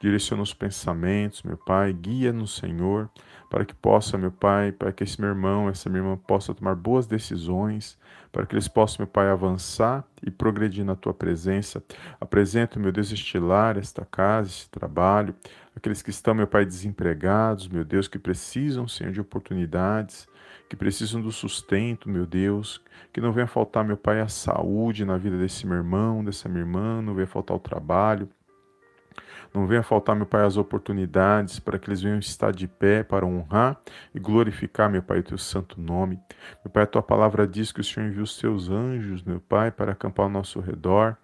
Direciona 0.00 0.42
os 0.42 0.54
pensamentos, 0.54 1.42
meu 1.42 1.58
Pai, 1.58 1.92
guia-nos, 1.92 2.56
Senhor, 2.56 3.10
para 3.48 3.64
que 3.64 3.74
possa, 3.74 4.18
meu 4.18 4.30
Pai, 4.32 4.72
para 4.72 4.92
que 4.92 5.04
esse 5.04 5.20
meu 5.20 5.30
irmão, 5.30 5.68
essa 5.68 5.88
minha 5.88 6.02
irmã 6.02 6.16
possa 6.16 6.54
tomar 6.54 6.74
boas 6.74 7.06
decisões, 7.06 7.98
para 8.32 8.44
que 8.44 8.54
eles 8.54 8.68
possam, 8.68 9.04
meu 9.04 9.06
Pai, 9.06 9.28
avançar 9.28 10.04
e 10.22 10.30
progredir 10.30 10.84
na 10.84 10.94
tua 10.94 11.14
presença. 11.14 11.82
Apresento, 12.20 12.78
meu 12.78 12.92
Deus, 12.92 13.12
este 13.12 13.38
lar, 13.38 13.76
esta 13.76 14.04
casa, 14.04 14.48
este 14.48 14.68
trabalho, 14.68 15.34
aqueles 15.74 16.02
que 16.02 16.10
estão, 16.10 16.34
meu 16.34 16.46
Pai, 16.46 16.64
desempregados, 16.64 17.68
meu 17.68 17.84
Deus, 17.84 18.08
que 18.08 18.18
precisam, 18.18 18.88
Senhor, 18.88 19.12
de 19.12 19.20
oportunidades, 19.20 20.26
que 20.68 20.76
precisam 20.76 21.20
do 21.20 21.30
sustento, 21.30 22.08
meu 22.08 22.26
Deus, 22.26 22.82
que 23.12 23.20
não 23.20 23.32
venha 23.32 23.46
faltar, 23.46 23.84
meu 23.84 23.96
Pai, 23.96 24.20
a 24.20 24.28
saúde 24.28 25.04
na 25.04 25.16
vida 25.16 25.38
desse 25.38 25.66
meu 25.66 25.76
irmão, 25.76 26.24
dessa 26.24 26.48
minha 26.48 26.62
irmã, 26.62 27.00
não 27.00 27.14
venha 27.14 27.26
faltar 27.26 27.56
o 27.56 27.60
trabalho, 27.60 28.28
não 29.54 29.66
venha 29.66 29.82
faltar, 29.82 30.14
meu 30.14 30.26
Pai, 30.26 30.44
as 30.44 30.56
oportunidades 30.56 31.58
para 31.58 31.78
que 31.78 31.88
eles 31.88 32.02
venham 32.02 32.18
estar 32.18 32.52
de 32.52 32.66
pé 32.66 33.02
para 33.02 33.26
honrar 33.26 33.78
e 34.14 34.18
glorificar, 34.18 34.90
meu 34.90 35.02
Pai, 35.02 35.20
o 35.20 35.22
teu 35.22 35.38
santo 35.38 35.80
nome. 35.80 36.20
Meu 36.64 36.72
Pai, 36.72 36.84
a 36.84 36.86
tua 36.86 37.02
palavra 37.02 37.46
diz 37.46 37.72
que 37.72 37.80
o 37.80 37.84
Senhor 37.84 38.08
enviou 38.08 38.24
os 38.24 38.36
teus 38.38 38.68
anjos, 38.68 39.22
meu 39.22 39.40
Pai, 39.40 39.70
para 39.70 39.92
acampar 39.92 40.24
ao 40.24 40.30
nosso 40.30 40.60
redor, 40.60 41.16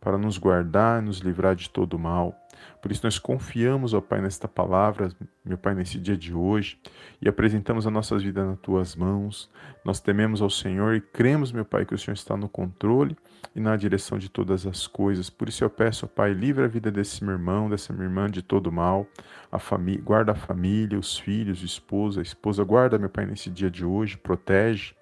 para 0.00 0.18
nos 0.18 0.38
guardar 0.38 1.02
e 1.02 1.06
nos 1.06 1.18
livrar 1.18 1.54
de 1.54 1.70
todo 1.70 1.98
mal. 1.98 2.34
Por 2.80 2.92
isso 2.92 3.02
nós 3.04 3.18
confiamos, 3.18 3.94
ó 3.94 4.00
Pai, 4.00 4.20
nesta 4.20 4.46
palavra, 4.46 5.10
meu 5.44 5.58
Pai, 5.58 5.74
nesse 5.74 5.98
dia 5.98 6.16
de 6.16 6.34
hoje, 6.34 6.78
e 7.20 7.28
apresentamos 7.28 7.86
as 7.86 7.92
nossas 7.92 8.22
vidas 8.22 8.46
nas 8.46 8.58
tuas 8.58 8.94
mãos. 8.94 9.50
Nós 9.84 10.00
tememos 10.00 10.42
ao 10.42 10.50
Senhor 10.50 10.94
e 10.94 11.00
cremos, 11.00 11.52
meu 11.52 11.64
Pai, 11.64 11.84
que 11.84 11.94
o 11.94 11.98
Senhor 11.98 12.14
está 12.14 12.36
no 12.36 12.48
controle 12.48 13.16
e 13.54 13.60
na 13.60 13.76
direção 13.76 14.18
de 14.18 14.28
todas 14.28 14.66
as 14.66 14.86
coisas. 14.86 15.30
Por 15.30 15.48
isso 15.48 15.64
eu 15.64 15.70
peço, 15.70 16.06
ó 16.06 16.08
Pai, 16.08 16.32
livre 16.32 16.64
a 16.64 16.68
vida 16.68 16.90
desse 16.90 17.24
meu 17.24 17.32
irmão, 17.34 17.68
dessa 17.68 17.92
minha 17.92 18.06
irmã 18.06 18.30
de 18.30 18.42
todo 18.42 18.70
mal, 18.70 19.06
a 19.50 19.58
família, 19.58 20.02
guarda 20.02 20.32
a 20.32 20.36
família, 20.36 20.98
os 20.98 21.18
filhos, 21.18 21.62
a 21.62 21.64
esposa, 21.64 22.20
a 22.20 22.22
esposa, 22.22 22.62
guarda, 22.64 22.98
meu 22.98 23.10
Pai, 23.10 23.26
nesse 23.26 23.50
dia 23.50 23.70
de 23.70 23.84
hoje, 23.84 24.16
protege, 24.16 24.94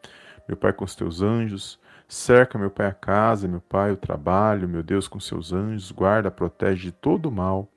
meu 0.46 0.56
Pai, 0.56 0.72
com 0.72 0.84
os 0.84 0.94
teus 0.94 1.22
anjos, 1.22 1.78
Cerca, 2.08 2.58
meu 2.58 2.70
Pai, 2.70 2.86
a 2.86 2.92
casa, 2.92 3.48
meu 3.48 3.60
Pai, 3.60 3.90
o 3.90 3.96
trabalho, 3.96 4.68
meu 4.68 4.82
Deus, 4.82 5.08
com 5.08 5.18
seus 5.18 5.52
anjos, 5.52 5.90
guarda, 5.90 6.30
protege 6.30 6.84
de 6.84 6.92
todo 6.92 7.30
mal. 7.30 7.68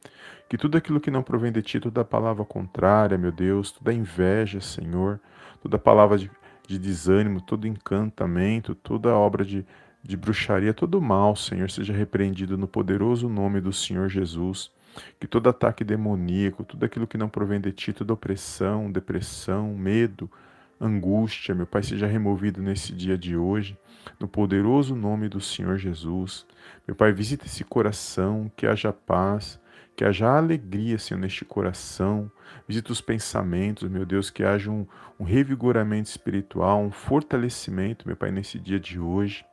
Que 0.49 0.57
tudo 0.57 0.77
aquilo 0.77 0.99
que 0.99 1.11
não 1.11 1.23
provém 1.23 1.51
de 1.51 1.61
ti, 1.61 1.79
toda 1.79 2.03
palavra 2.05 2.45
contrária, 2.45 3.17
meu 3.17 3.31
Deus, 3.31 3.71
toda 3.71 3.93
inveja, 3.93 4.61
Senhor, 4.61 5.19
toda 5.61 5.77
palavra 5.77 6.17
de, 6.17 6.29
de 6.67 6.77
desânimo, 6.77 7.41
todo 7.41 7.67
encantamento, 7.67 8.75
toda 8.75 9.13
obra 9.15 9.43
de, 9.43 9.65
de 10.03 10.15
bruxaria, 10.17 10.73
todo 10.73 11.01
mal, 11.01 11.35
Senhor, 11.35 11.69
seja 11.69 11.93
repreendido 11.93 12.57
no 12.57 12.67
poderoso 12.67 13.27
nome 13.27 13.59
do 13.59 13.73
Senhor 13.73 14.09
Jesus. 14.09 14.71
Que 15.19 15.27
todo 15.27 15.49
ataque 15.49 15.83
demoníaco, 15.83 16.63
tudo 16.63 16.85
aquilo 16.85 17.07
que 17.07 17.17
não 17.17 17.29
provém 17.29 17.59
de 17.61 17.71
ti, 17.71 17.93
toda 17.93 18.13
opressão, 18.13 18.91
depressão, 18.91 19.73
medo, 19.75 20.29
angústia, 20.79 21.55
meu 21.55 21.65
Pai, 21.65 21.83
seja 21.83 22.07
removido 22.07 22.61
nesse 22.61 22.93
dia 22.93 23.17
de 23.17 23.35
hoje, 23.35 23.77
no 24.19 24.27
poderoso 24.27 24.95
nome 24.95 25.27
do 25.27 25.41
Senhor 25.41 25.77
Jesus. 25.77 26.45
Meu 26.87 26.95
Pai, 26.95 27.11
visita 27.11 27.45
esse 27.45 27.63
coração, 27.63 28.51
que 28.55 28.67
haja 28.67 28.93
paz, 28.93 29.59
que 29.95 30.05
haja 30.05 30.27
alegria, 30.29 30.99
Senhor, 30.99 31.19
neste 31.19 31.43
coração. 31.43 32.31
Visita 32.67 32.91
os 32.91 33.01
pensamentos, 33.01 33.89
meu 33.89 34.05
Deus, 34.05 34.29
que 34.29 34.43
haja 34.43 34.69
um, 34.69 34.85
um 35.19 35.23
revigoramento 35.23 36.09
espiritual, 36.09 36.81
um 36.81 36.91
fortalecimento, 36.91 38.07
meu 38.07 38.15
Pai, 38.15 38.31
nesse 38.31 38.59
dia 38.59 38.79
de 38.79 38.99
hoje. 38.99 39.43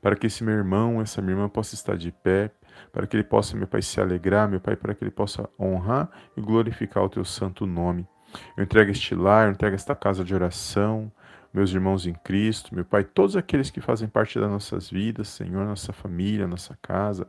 Para 0.00 0.14
que 0.16 0.28
esse 0.28 0.44
meu 0.44 0.54
irmão, 0.54 1.00
essa 1.00 1.20
minha 1.20 1.34
irmã 1.34 1.48
possa 1.48 1.74
estar 1.74 1.96
de 1.96 2.12
pé, 2.12 2.52
para 2.92 3.06
que 3.06 3.16
ele 3.16 3.24
possa, 3.24 3.56
meu 3.56 3.66
Pai, 3.66 3.82
se 3.82 4.00
alegrar, 4.00 4.48
meu 4.48 4.60
Pai, 4.60 4.76
para 4.76 4.94
que 4.94 5.02
ele 5.02 5.10
possa 5.10 5.48
honrar 5.58 6.08
e 6.36 6.40
glorificar 6.40 7.02
o 7.02 7.08
teu 7.08 7.24
santo 7.24 7.66
nome. 7.66 8.06
Eu 8.56 8.64
entrego 8.64 8.90
este 8.90 9.14
lar, 9.14 9.46
eu 9.46 9.52
entrego 9.52 9.74
esta 9.74 9.94
casa 9.94 10.24
de 10.24 10.34
oração, 10.34 11.10
meus 11.52 11.72
irmãos 11.72 12.06
em 12.06 12.14
Cristo, 12.14 12.74
meu 12.74 12.84
Pai, 12.84 13.02
todos 13.02 13.36
aqueles 13.36 13.70
que 13.70 13.80
fazem 13.80 14.08
parte 14.08 14.38
das 14.38 14.50
nossas 14.50 14.88
vidas, 14.88 15.28
Senhor, 15.28 15.64
nossa 15.66 15.92
família, 15.92 16.46
nossa 16.46 16.78
casa, 16.80 17.26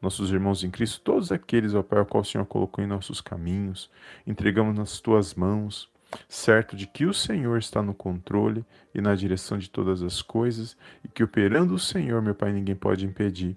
nossos 0.00 0.30
irmãos 0.30 0.62
em 0.62 0.70
Cristo, 0.70 1.00
todos 1.00 1.32
aqueles, 1.32 1.74
ó 1.74 1.82
Pai, 1.82 1.98
ao 1.98 2.06
qual 2.06 2.22
o 2.22 2.24
Senhor 2.24 2.46
colocou 2.46 2.84
em 2.84 2.86
nossos 2.86 3.20
caminhos, 3.20 3.90
entregamos 4.26 4.76
nas 4.76 5.00
tuas 5.00 5.34
mãos, 5.34 5.90
certo 6.28 6.76
de 6.76 6.86
que 6.86 7.04
o 7.04 7.12
Senhor 7.12 7.58
está 7.58 7.82
no 7.82 7.92
controle 7.92 8.64
e 8.94 9.00
na 9.00 9.14
direção 9.14 9.58
de 9.58 9.68
todas 9.68 10.02
as 10.02 10.22
coisas 10.22 10.76
e 11.04 11.08
que 11.08 11.22
operando 11.22 11.74
o 11.74 11.78
Senhor, 11.78 12.22
meu 12.22 12.34
Pai, 12.34 12.52
ninguém 12.52 12.76
pode 12.76 13.04
impedir. 13.04 13.56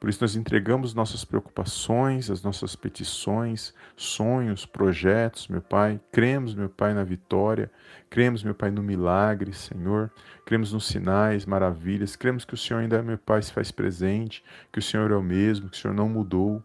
Por 0.00 0.08
isso, 0.08 0.22
nós 0.22 0.36
entregamos 0.36 0.94
nossas 0.94 1.24
preocupações, 1.24 2.30
as 2.30 2.42
nossas 2.42 2.74
petições, 2.74 3.74
sonhos, 3.96 4.64
projetos, 4.64 5.48
meu 5.48 5.60
Pai. 5.60 6.00
Cremos, 6.10 6.54
meu 6.54 6.68
Pai, 6.68 6.94
na 6.94 7.04
vitória. 7.04 7.70
Cremos, 8.08 8.42
meu 8.42 8.54
Pai, 8.54 8.70
no 8.70 8.82
milagre, 8.82 9.52
Senhor. 9.52 10.10
Cremos 10.44 10.72
nos 10.72 10.86
sinais, 10.86 11.44
maravilhas. 11.44 12.16
Cremos 12.16 12.44
que 12.44 12.54
o 12.54 12.56
Senhor 12.56 12.80
ainda, 12.80 13.02
meu 13.02 13.18
Pai, 13.18 13.42
se 13.42 13.52
faz 13.52 13.70
presente, 13.70 14.42
que 14.72 14.78
o 14.78 14.82
Senhor 14.82 15.10
é 15.10 15.16
o 15.16 15.22
mesmo, 15.22 15.68
que 15.68 15.76
o 15.76 15.80
Senhor 15.80 15.94
não 15.94 16.08
mudou. 16.08 16.62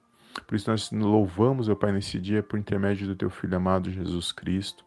Por 0.47 0.55
isso, 0.55 0.69
nós 0.69 0.89
louvamos, 0.91 1.67
meu 1.67 1.75
Pai, 1.75 1.91
nesse 1.91 2.19
dia, 2.19 2.41
por 2.41 2.57
intermédio 2.57 3.07
do 3.07 3.15
Teu 3.15 3.29
Filho 3.29 3.57
amado 3.57 3.91
Jesus 3.91 4.31
Cristo. 4.31 4.85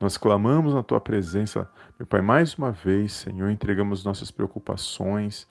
Nós 0.00 0.16
clamamos 0.16 0.74
na 0.74 0.82
tua 0.82 1.00
presença, 1.00 1.70
meu 1.98 2.06
Pai, 2.06 2.20
mais 2.20 2.54
uma 2.54 2.72
vez, 2.72 3.12
Senhor, 3.12 3.50
entregamos 3.50 4.04
nossas 4.04 4.30
preocupações, 4.30 5.48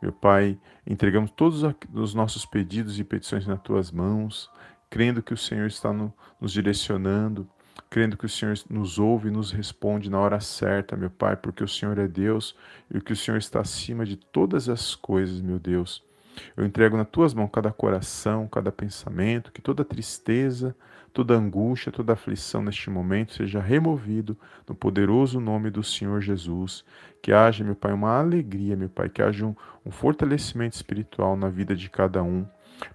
meu 0.00 0.12
Pai, 0.12 0.58
entregamos 0.86 1.30
todos 1.30 1.62
os 1.92 2.14
nossos 2.14 2.46
pedidos 2.46 2.98
e 2.98 3.04
petições 3.04 3.46
nas 3.46 3.60
tuas 3.60 3.90
mãos, 3.90 4.50
crendo 4.88 5.22
que 5.22 5.34
o 5.34 5.36
Senhor 5.36 5.66
está 5.66 5.92
no, 5.92 6.12
nos 6.40 6.52
direcionando, 6.52 7.48
crendo 7.90 8.16
que 8.16 8.26
o 8.26 8.28
Senhor 8.28 8.56
nos 8.70 8.98
ouve 8.98 9.28
e 9.28 9.32
nos 9.32 9.50
responde 9.50 10.10
na 10.10 10.18
hora 10.18 10.40
certa, 10.40 10.96
meu 10.96 11.10
Pai, 11.10 11.36
porque 11.36 11.64
o 11.64 11.68
Senhor 11.68 11.98
é 11.98 12.06
Deus 12.06 12.54
e 12.92 13.00
que 13.00 13.12
o 13.12 13.16
Senhor 13.16 13.38
está 13.38 13.60
acima 13.60 14.04
de 14.04 14.16
todas 14.16 14.68
as 14.68 14.94
coisas, 14.94 15.40
meu 15.40 15.58
Deus. 15.58 16.07
Eu 16.56 16.64
entrego 16.64 16.96
nas 16.96 17.08
tuas 17.08 17.34
mãos 17.34 17.50
cada 17.52 17.70
coração, 17.70 18.46
cada 18.48 18.72
pensamento, 18.72 19.52
que 19.52 19.60
toda 19.60 19.84
tristeza, 19.84 20.74
toda 21.12 21.34
angústia, 21.34 21.90
toda 21.90 22.12
aflição 22.12 22.62
neste 22.62 22.90
momento 22.90 23.34
seja 23.34 23.60
removido 23.60 24.36
no 24.68 24.74
poderoso 24.74 25.40
nome 25.40 25.70
do 25.70 25.82
Senhor 25.82 26.20
Jesus. 26.20 26.84
Que 27.22 27.32
haja, 27.32 27.64
meu 27.64 27.74
Pai, 27.74 27.92
uma 27.92 28.18
alegria, 28.18 28.76
meu 28.76 28.88
Pai, 28.88 29.08
que 29.08 29.22
haja 29.22 29.44
um, 29.44 29.54
um 29.84 29.90
fortalecimento 29.90 30.76
espiritual 30.76 31.36
na 31.36 31.48
vida 31.48 31.74
de 31.74 31.88
cada 31.90 32.22
um. 32.22 32.46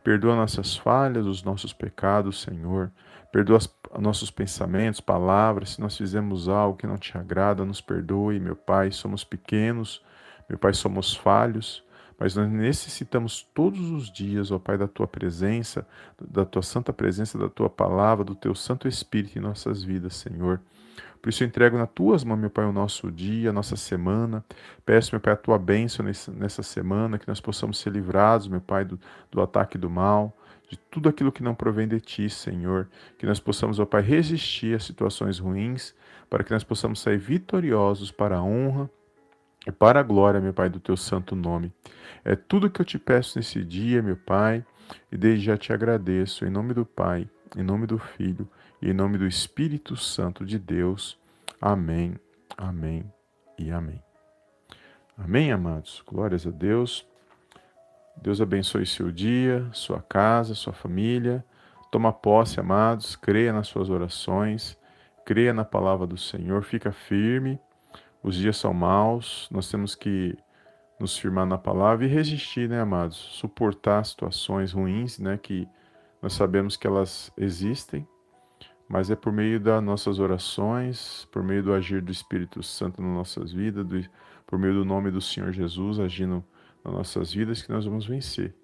Perdoa 0.03 0.35
nossas 0.35 0.77
falhas, 0.77 1.25
os 1.25 1.43
nossos 1.43 1.73
pecados, 1.73 2.41
Senhor. 2.41 2.91
Perdoa 3.31 3.57
os 3.57 3.69
nossos 3.99 4.31
pensamentos, 4.31 5.01
palavras. 5.01 5.71
Se 5.71 5.81
nós 5.81 5.97
fizemos 5.97 6.47
algo 6.47 6.77
que 6.77 6.87
não 6.87 6.97
te 6.97 7.17
agrada, 7.17 7.65
nos 7.65 7.81
perdoe, 7.81 8.39
meu 8.39 8.55
Pai. 8.55 8.91
Somos 8.91 9.23
pequenos, 9.23 10.01
meu 10.47 10.57
Pai, 10.57 10.73
somos 10.73 11.15
falhos 11.15 11.83
mas 12.17 12.35
nós 12.35 12.49
necessitamos 12.49 13.41
todos 13.53 13.91
os 13.91 14.11
dias, 14.11 14.51
ó 14.51 14.59
Pai, 14.59 14.77
da 14.77 14.87
tua 14.87 15.07
presença, 15.07 15.85
da 16.19 16.45
tua 16.45 16.61
santa 16.61 16.93
presença, 16.93 17.37
da 17.37 17.49
tua 17.49 17.69
palavra, 17.69 18.23
do 18.23 18.35
teu 18.35 18.55
Santo 18.55 18.87
Espírito 18.87 19.37
em 19.37 19.41
nossas 19.41 19.83
vidas, 19.83 20.15
Senhor. 20.15 20.61
Por 21.21 21.29
isso 21.29 21.41
eu 21.41 21.47
entrego 21.47 21.77
nas 21.77 21.89
tuas 21.89 22.23
mãos, 22.23 22.37
meu 22.37 22.49
Pai, 22.49 22.65
o 22.65 22.73
nosso 22.73 23.09
dia, 23.09 23.49
a 23.49 23.53
nossa 23.53 23.77
semana. 23.77 24.43
Peço, 24.85 25.13
meu 25.13 25.21
Pai, 25.21 25.33
a 25.33 25.37
tua 25.37 25.57
bênção 25.57 26.05
nessa 26.05 26.61
semana, 26.61 27.17
que 27.17 27.27
nós 27.27 27.39
possamos 27.39 27.79
ser 27.79 27.91
livrados, 27.91 28.47
meu 28.49 28.59
Pai, 28.59 28.83
do, 28.83 28.99
do 29.31 29.41
ataque 29.41 29.77
do 29.77 29.89
mal, 29.89 30.35
de 30.69 30.77
tudo 30.77 31.07
aquilo 31.07 31.31
que 31.31 31.41
não 31.41 31.55
provém 31.55 31.87
de 31.87 32.01
ti, 32.01 32.29
Senhor. 32.29 32.89
Que 33.17 33.25
nós 33.25 33.39
possamos, 33.39 33.79
ó 33.79 33.85
Pai, 33.85 34.01
resistir 34.01 34.75
a 34.75 34.79
situações 34.79 35.39
ruins, 35.39 35.95
para 36.29 36.43
que 36.43 36.51
nós 36.51 36.63
possamos 36.65 36.99
sair 36.99 37.17
vitoriosos 37.17 38.11
para 38.11 38.37
a 38.37 38.43
honra 38.43 38.89
e 39.65 39.71
para 39.71 39.99
a 40.01 40.03
glória, 40.03 40.41
meu 40.41 40.53
Pai, 40.53 40.69
do 40.69 40.79
teu 40.79 40.97
santo 40.97 41.35
nome. 41.35 41.71
É 42.23 42.35
tudo 42.35 42.69
que 42.69 42.81
eu 42.81 42.85
te 42.85 42.99
peço 42.99 43.37
nesse 43.37 43.63
dia, 43.63 44.01
meu 44.01 44.17
Pai, 44.17 44.65
e 45.11 45.17
desde 45.17 45.45
já 45.45 45.57
te 45.57 45.71
agradeço, 45.71 46.45
em 46.45 46.49
nome 46.49 46.73
do 46.73 46.85
Pai, 46.85 47.29
em 47.55 47.63
nome 47.63 47.87
do 47.87 47.97
Filho 47.97 48.47
e 48.81 48.89
em 48.89 48.93
nome 48.93 49.17
do 49.17 49.25
Espírito 49.25 49.95
Santo 49.95 50.45
de 50.45 50.59
Deus. 50.59 51.17
Amém, 51.61 52.15
amém 52.57 53.11
e 53.57 53.71
amém. 53.71 54.01
Amém, 55.17 55.51
amados? 55.51 56.03
Glórias 56.05 56.45
a 56.45 56.51
Deus. 56.51 57.07
Deus 58.21 58.41
abençoe 58.41 58.85
seu 58.85 59.11
dia, 59.11 59.67
sua 59.71 60.01
casa, 60.01 60.55
sua 60.55 60.73
família. 60.73 61.43
Toma 61.89 62.11
posse, 62.11 62.59
amados, 62.59 63.15
creia 63.15 63.53
nas 63.53 63.67
suas 63.67 63.89
orações, 63.89 64.77
creia 65.25 65.53
na 65.53 65.63
palavra 65.63 66.07
do 66.07 66.17
Senhor, 66.17 66.63
fica 66.63 66.91
firme 66.91 67.59
os 68.23 68.35
dias 68.35 68.55
são 68.55 68.73
maus, 68.73 69.49
nós 69.51 69.69
temos 69.69 69.93
que 69.93 70.35
nos 70.99 71.17
firmar 71.17 71.45
na 71.45 71.57
palavra 71.57 72.05
e 72.05 72.07
resistir, 72.07 72.69
né, 72.69 72.79
amados? 72.79 73.17
Suportar 73.17 74.05
situações 74.05 74.71
ruins, 74.71 75.19
né, 75.19 75.37
que 75.37 75.67
nós 76.21 76.33
sabemos 76.33 76.77
que 76.77 76.87
elas 76.87 77.31
existem, 77.37 78.07
mas 78.87 79.11
é 79.11 79.15
por 79.15 79.33
meio 79.33 79.59
das 79.59 79.83
nossas 79.83 80.19
orações, 80.19 81.27
por 81.31 81.43
meio 81.43 81.61
do 81.61 81.73
agir 81.73 82.01
do 82.01 82.11
Espírito 82.11 82.63
Santo 82.63 83.01
nas 83.01 83.11
nossas 83.11 83.51
vidas, 83.51 83.85
do, 83.85 84.01
por 84.47 84.57
meio 84.57 84.73
do 84.73 84.85
nome 84.85 85.11
do 85.11 85.19
Senhor 85.19 85.51
Jesus 85.51 85.99
agindo 85.99 86.43
nas 86.83 86.93
nossas 86.93 87.33
vidas 87.33 87.61
que 87.61 87.71
nós 87.71 87.85
vamos 87.85 88.05
vencer, 88.05 88.55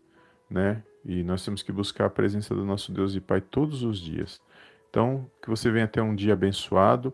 né? 0.50 0.82
E 1.04 1.24
nós 1.24 1.44
temos 1.44 1.62
que 1.62 1.72
buscar 1.72 2.06
a 2.06 2.10
presença 2.10 2.54
do 2.56 2.66
nosso 2.66 2.92
Deus 2.92 3.16
e 3.16 3.22
Pai 3.22 3.42
todos 3.42 3.84
os 3.84 4.00
dias. 4.00 4.42
Então, 4.90 5.30
que 5.42 5.50
você 5.50 5.70
venha 5.72 5.88
ter 5.88 6.02
um 6.02 6.16
dia 6.16 6.34
abençoado 6.34 7.14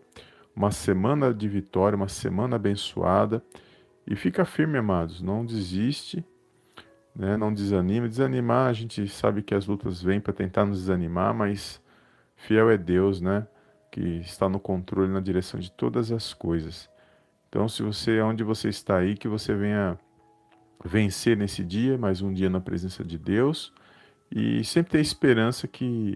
uma 0.55 0.71
semana 0.71 1.33
de 1.33 1.47
vitória, 1.49 1.95
uma 1.95 2.07
semana 2.07 2.55
abençoada. 2.55 3.43
E 4.07 4.15
fica 4.15 4.45
firme, 4.45 4.77
amados, 4.77 5.21
não 5.21 5.45
desiste, 5.45 6.23
né? 7.15 7.35
não 7.35 7.53
desanime. 7.53 8.07
Desanimar, 8.07 8.69
a 8.69 8.73
gente 8.73 9.07
sabe 9.07 9.41
que 9.41 9.55
as 9.55 9.65
lutas 9.65 10.01
vêm 10.01 10.19
para 10.19 10.33
tentar 10.33 10.65
nos 10.65 10.79
desanimar, 10.79 11.33
mas 11.33 11.81
fiel 12.35 12.69
é 12.69 12.77
Deus, 12.77 13.19
né? 13.19 13.47
Que 13.91 14.19
está 14.19 14.47
no 14.47 14.59
controle, 14.59 15.11
na 15.11 15.19
direção 15.19 15.59
de 15.59 15.71
todas 15.71 16.11
as 16.11 16.33
coisas. 16.33 16.89
Então, 17.49 17.67
se 17.67 17.81
você, 17.81 18.21
onde 18.21 18.43
você 18.43 18.69
está 18.69 18.97
aí, 18.97 19.15
que 19.15 19.27
você 19.27 19.55
venha 19.55 19.97
vencer 20.83 21.35
nesse 21.35 21.63
dia, 21.63 21.97
mais 21.97 22.21
um 22.21 22.31
dia 22.31 22.49
na 22.49 22.59
presença 22.59 23.03
de 23.03 23.17
Deus, 23.17 23.73
e 24.29 24.63
sempre 24.63 24.91
ter 24.91 24.99
esperança 24.99 25.67
que 25.67 26.15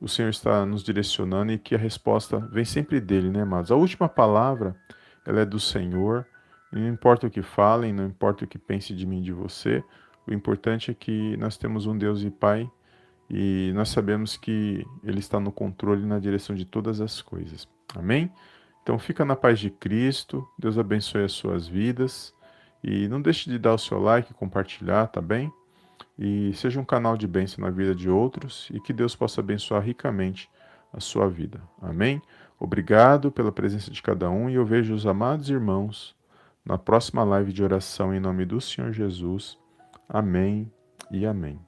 o 0.00 0.08
Senhor 0.08 0.28
está 0.28 0.64
nos 0.64 0.82
direcionando 0.82 1.52
e 1.52 1.58
que 1.58 1.74
a 1.74 1.78
resposta 1.78 2.38
vem 2.52 2.64
sempre 2.64 3.00
dele, 3.00 3.30
né, 3.30 3.42
amados? 3.42 3.70
A 3.70 3.76
última 3.76 4.08
palavra, 4.08 4.76
ela 5.26 5.40
é 5.40 5.44
do 5.44 5.58
Senhor. 5.58 6.26
não 6.72 6.88
importa 6.88 7.26
o 7.26 7.30
que 7.30 7.42
falem, 7.42 7.92
não 7.92 8.06
importa 8.06 8.44
o 8.44 8.48
que 8.48 8.58
pense 8.58 8.94
de 8.94 9.06
mim, 9.06 9.22
de 9.22 9.32
você, 9.32 9.82
o 10.26 10.32
importante 10.32 10.90
é 10.90 10.94
que 10.94 11.36
nós 11.38 11.56
temos 11.56 11.86
um 11.86 11.96
Deus 11.96 12.22
e 12.22 12.30
Pai 12.30 12.70
e 13.30 13.72
nós 13.74 13.88
sabemos 13.88 14.36
que 14.36 14.86
Ele 15.02 15.18
está 15.18 15.40
no 15.40 15.50
controle 15.50 16.02
e 16.02 16.06
na 16.06 16.18
direção 16.18 16.54
de 16.54 16.64
todas 16.64 17.00
as 17.00 17.22
coisas. 17.22 17.66
Amém? 17.94 18.30
Então 18.82 18.98
fica 18.98 19.24
na 19.24 19.34
paz 19.34 19.58
de 19.58 19.70
Cristo, 19.70 20.46
Deus 20.58 20.78
abençoe 20.78 21.24
as 21.24 21.32
suas 21.32 21.66
vidas 21.66 22.34
e 22.82 23.08
não 23.08 23.20
deixe 23.20 23.50
de 23.50 23.58
dar 23.58 23.74
o 23.74 23.78
seu 23.78 23.98
like, 24.00 24.32
compartilhar, 24.34 25.06
tá 25.08 25.20
bem? 25.20 25.52
E 26.18 26.52
seja 26.54 26.80
um 26.80 26.84
canal 26.84 27.16
de 27.16 27.26
bênção 27.26 27.64
na 27.64 27.70
vida 27.70 27.94
de 27.94 28.10
outros 28.10 28.68
e 28.72 28.80
que 28.80 28.92
Deus 28.92 29.14
possa 29.14 29.40
abençoar 29.40 29.82
ricamente 29.82 30.50
a 30.92 31.00
sua 31.00 31.28
vida. 31.28 31.60
Amém? 31.80 32.20
Obrigado 32.58 33.30
pela 33.30 33.52
presença 33.52 33.90
de 33.90 34.02
cada 34.02 34.28
um 34.28 34.50
e 34.50 34.54
eu 34.54 34.64
vejo 34.66 34.94
os 34.94 35.06
amados 35.06 35.48
irmãos 35.48 36.16
na 36.64 36.76
próxima 36.76 37.22
live 37.22 37.52
de 37.52 37.62
oração 37.62 38.12
em 38.12 38.18
nome 38.18 38.44
do 38.44 38.60
Senhor 38.60 38.92
Jesus. 38.92 39.56
Amém 40.08 40.70
e 41.10 41.24
amém. 41.24 41.67